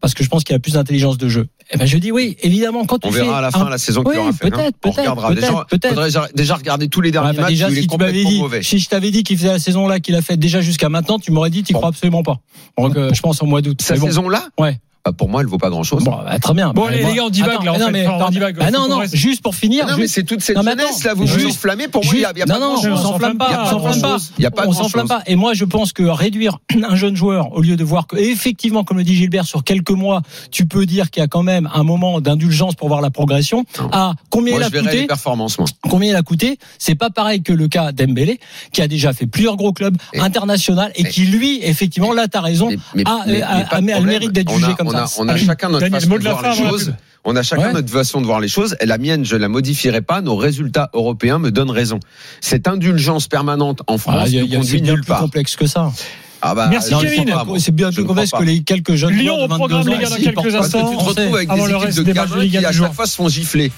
Parce 0.00 0.14
que 0.14 0.22
je 0.22 0.28
pense 0.28 0.44
qu'il 0.44 0.54
a 0.54 0.58
plus 0.58 0.74
d'intelligence 0.74 1.18
de 1.18 1.28
jeu. 1.28 1.48
Eh 1.70 1.76
ben, 1.76 1.86
je 1.86 1.98
dis 1.98 2.10
oui, 2.12 2.36
évidemment, 2.42 2.86
quand 2.86 2.98
tu 2.98 3.08
On 3.08 3.12
fais 3.12 3.20
verra 3.20 3.38
à 3.38 3.40
la 3.42 3.48
un- 3.48 3.50
fin 3.50 3.68
la 3.68 3.76
saison 3.78 4.02
qu'il 4.02 4.12
Oui, 4.12 4.18
aura 4.18 4.32
fait. 4.32 4.46
hein. 4.46 4.50
peut-être, 4.50 4.74
On 4.84 4.88
peut-être, 4.90 4.98
regardera. 5.00 5.34
Déjà, 5.34 5.46
peut-être, 5.48 5.66
peut-être. 5.68 5.88
faudrait 5.90 6.06
déjà- 6.06 6.28
déjà 6.34 6.54
regarder 6.56 6.88
tous 6.88 7.00
les 7.02 7.10
derniers 7.10 7.30
Ouais, 7.30 7.36
bah 7.36 7.42
matchs 7.42 7.50
déjà, 7.50 7.68
où 7.68 7.72
il 7.72 7.78
est 7.78 7.82
si 7.82 7.86
tu 7.86 7.90
complètement 7.92 8.30
dit, 8.30 8.38
mauvais. 8.40 8.62
si 8.62 8.78
je 8.78 8.88
t'avais 8.88 9.10
dit 9.10 9.22
qu'il 9.22 9.36
faisait 9.36 9.48
la 9.48 9.58
saison 9.58 9.86
là 9.86 10.00
qu'il 10.00 10.14
a 10.14 10.22
fait 10.22 10.36
déjà 10.38 10.60
jusqu'à 10.62 10.88
maintenant, 10.88 11.18
tu 11.18 11.30
m'aurais 11.30 11.50
dit 11.50 11.62
tu 11.62 11.74
crois 11.74 11.88
absolument 11.90 12.22
pas. 12.22 12.38
Donc, 12.78 12.96
euh, 12.96 13.10
je 13.12 13.20
pense 13.20 13.42
au 13.42 13.46
mois 13.46 13.60
d'août. 13.60 13.82
Sa 13.82 13.96
bon. 13.96 14.06
saison-là 14.06 14.44
Ouais. 14.58 14.78
Bah, 15.04 15.12
Pour 15.16 15.28
moi, 15.30 15.40
elle 15.40 15.46
vaut 15.46 15.56
pas 15.58 15.70
grand-chose. 15.70 16.04
Bon, 16.04 16.10
bah, 16.10 16.38
très 16.38 16.52
bien. 16.52 16.72
Bon, 16.74 16.82
Bah, 16.82 16.88
allez, 16.90 17.00
moi- 17.00 17.10
les 17.12 17.16
gars, 17.16 17.22
on 17.24 17.30
divague, 17.30 17.62
là, 17.64 17.72
en 17.72 17.78
non, 17.78 17.86
fait. 17.86 17.92
mais, 17.92 18.06
on 18.08 18.28
divague, 18.30 18.56
ah, 18.60 18.70
non, 18.70 18.88
non, 18.88 19.02
juste 19.10 19.42
pour 19.42 19.54
finir. 19.54 19.84
Ah 19.88 19.92
non, 19.92 19.96
mais 19.98 20.08
c'est 20.08 20.24
toute 20.24 20.42
cette 20.42 20.56
Non, 20.56 20.62
jeunesse, 20.62 21.02
là, 21.04 21.14
vous 21.14 21.24
vous 21.24 21.38
juste- 21.38 21.50
enflammez. 21.56 21.88
Pour 21.88 22.04
moi, 22.04 22.12
il 22.14 22.20
y 22.20 22.24
a, 22.26 22.32
il 22.34 22.38
y 22.40 22.42
a 22.42 22.46
pas 22.46 22.54
non, 22.54 22.60
non, 22.60 22.72
grand-chose. 22.74 22.92
on 22.92 23.02
s'enflamme 23.12 23.38
pas, 23.38 23.62
on 23.64 23.70
s'enflamme 23.70 24.00
pas. 24.02 24.16
Il 24.38 24.42
y 24.42 24.46
a 24.46 24.50
pas 24.50 24.66
on 24.66 24.72
s'enflamme 24.72 25.08
pas. 25.08 25.22
Et 25.26 25.36
moi, 25.36 25.54
je 25.54 25.64
pense 25.64 25.94
que 25.94 26.02
réduire 26.02 26.58
un 26.90 26.96
jeune 26.96 27.16
joueur, 27.16 27.52
au 27.54 27.62
lieu 27.62 27.76
de 27.76 27.84
voir 27.84 28.06
que, 28.06 28.16
effectivement, 28.16 28.84
comme 28.84 28.98
le 28.98 29.04
dit 29.04 29.14
Gilbert, 29.14 29.46
sur 29.46 29.64
quelques 29.64 29.92
mois, 29.92 30.20
tu 30.50 30.66
peux 30.66 30.84
dire 30.84 31.10
qu'il 31.10 31.22
y 31.22 31.24
a 31.24 31.28
quand 31.28 31.44
même 31.44 31.57
un 31.66 31.82
moment 31.82 32.20
d'indulgence 32.20 32.74
pour 32.74 32.88
voir 32.88 33.00
la 33.00 33.10
progression. 33.10 33.64
Non. 33.80 33.88
À 33.92 34.14
combien 34.30 34.52
Moi, 34.54 34.60
il 34.60 34.64
a 34.64 34.66
je 34.68 34.72
verrai 34.72 34.84
les 34.84 34.90
coûté 34.92 35.06
performances, 35.06 35.58
moi. 35.58 35.66
Combien 35.88 36.10
il 36.10 36.16
a 36.16 36.22
coûté 36.22 36.58
C'est 36.78 36.94
pas 36.94 37.10
pareil 37.10 37.42
que 37.42 37.52
le 37.52 37.68
cas 37.68 37.92
d'Embélé, 37.92 38.38
qui 38.72 38.82
a 38.82 38.88
déjà 38.88 39.12
fait 39.12 39.26
plusieurs 39.26 39.56
gros 39.56 39.72
clubs 39.72 39.96
internationaux 40.18 40.82
et 40.94 41.04
qui, 41.04 41.22
lui, 41.26 41.60
effectivement, 41.62 42.12
là, 42.12 42.28
t'as 42.28 42.40
raison, 42.40 42.68
Mais- 42.94 43.02
a, 43.06 43.24
mais- 43.26 43.42
a- 43.42 43.48
a- 43.48 43.76
a 43.76 43.80
le 43.80 44.06
mérite 44.06 44.32
d'être 44.32 44.52
jugé 44.52 44.74
comme 44.76 44.88
on 44.88 44.92
ça. 44.92 45.06
On 45.18 45.28
a 45.28 45.36
chacun 45.36 45.68
notre 45.68 45.80
Daniel, 45.80 46.00
façon 46.00 46.16
de 46.16 46.22
voir 46.22 46.42
les 46.42 46.56
choses. 46.56 46.94
On 47.24 47.36
a 47.36 47.42
chacun 47.42 47.66
Ouais. 47.68 47.72
notre 47.72 47.90
façon 47.90 48.20
de 48.20 48.26
voir 48.26 48.40
les 48.40 48.48
choses. 48.48 48.76
Et 48.80 48.86
la 48.86 48.96
mienne, 48.96 49.24
je 49.24 49.36
la 49.36 49.48
modifierai 49.48 50.00
pas. 50.02 50.20
Nos 50.20 50.36
résultats 50.36 50.88
européens 50.94 51.38
me 51.38 51.50
donnent 51.50 51.70
raison. 51.70 51.98
Cette 52.40 52.68
indulgence 52.68 53.26
permanente 53.26 53.82
en 53.86 53.98
France 53.98 54.28
il 54.28 54.34
y 54.34 54.38
a- 54.38 54.42
ne 54.42 54.56
conduit 54.62 54.80
nulle 54.82 54.94
plus 55.00 55.04
part. 55.04 55.20
complexe 55.20 55.56
que 55.56 55.66
ça. 55.66 55.92
Ah 56.40 56.54
bah, 56.54 56.68
Merci, 56.70 56.94
ne 56.94 57.00
Kevin. 57.00 57.34
C'est 57.58 57.74
bien 57.74 57.90
plus 57.90 58.04
complexe 58.04 58.30
que 58.30 58.42
les 58.42 58.60
quelques 58.60 58.94
jeunes 58.94 59.12
Lyon 59.14 59.36
au 59.36 59.48
22 59.48 59.54
programme, 59.56 59.80
ans 59.80 59.84
les 59.84 59.98
gars, 59.98 60.08
dans 60.08 60.16
ici, 60.16 60.24
quelques 60.24 60.54
instants. 60.54 60.90
tu 60.90 60.96
te 60.96 61.02
retrouves 61.02 61.36
avec 61.36 61.48
des 61.48 61.56
le 61.56 61.62
équipes 61.62 61.78
reste 61.78 61.98
de 61.98 62.02
des 62.04 62.14
matchs 62.14 62.30
de 62.30 62.34
gamins 62.36 62.48
qui 62.48 62.66
à 62.66 62.72
chaque 62.72 62.94
fois 62.94 63.06
se 63.06 63.16
font 63.16 63.28
gifler. 63.28 63.72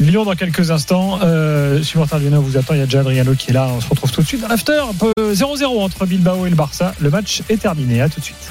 Lyon 0.00 0.24
dans 0.24 0.34
quelques 0.34 0.70
instants. 0.70 1.18
Euh, 1.22 1.82
supporter 1.82 2.18
lyonnais 2.18 2.38
vous 2.38 2.56
attend. 2.56 2.74
Il 2.74 2.80
y 2.80 2.82
a 2.82 2.86
déjà 2.86 3.00
Adriano 3.00 3.34
qui 3.34 3.50
est 3.50 3.54
là. 3.54 3.68
On 3.68 3.80
se 3.80 3.88
retrouve 3.88 4.10
tout 4.10 4.22
de 4.22 4.26
suite 4.26 4.40
dans 4.40 4.48
l'after. 4.48 4.80
Un 4.88 4.94
peu 4.94 5.12
0-0 5.32 5.64
entre 5.64 6.06
Bilbao 6.06 6.46
et 6.46 6.50
le 6.50 6.56
Barça. 6.56 6.94
Le 7.00 7.10
match 7.10 7.42
est 7.48 7.58
terminé. 7.58 8.00
À 8.00 8.08
tout 8.08 8.20
de 8.20 8.24
suite. 8.24 8.50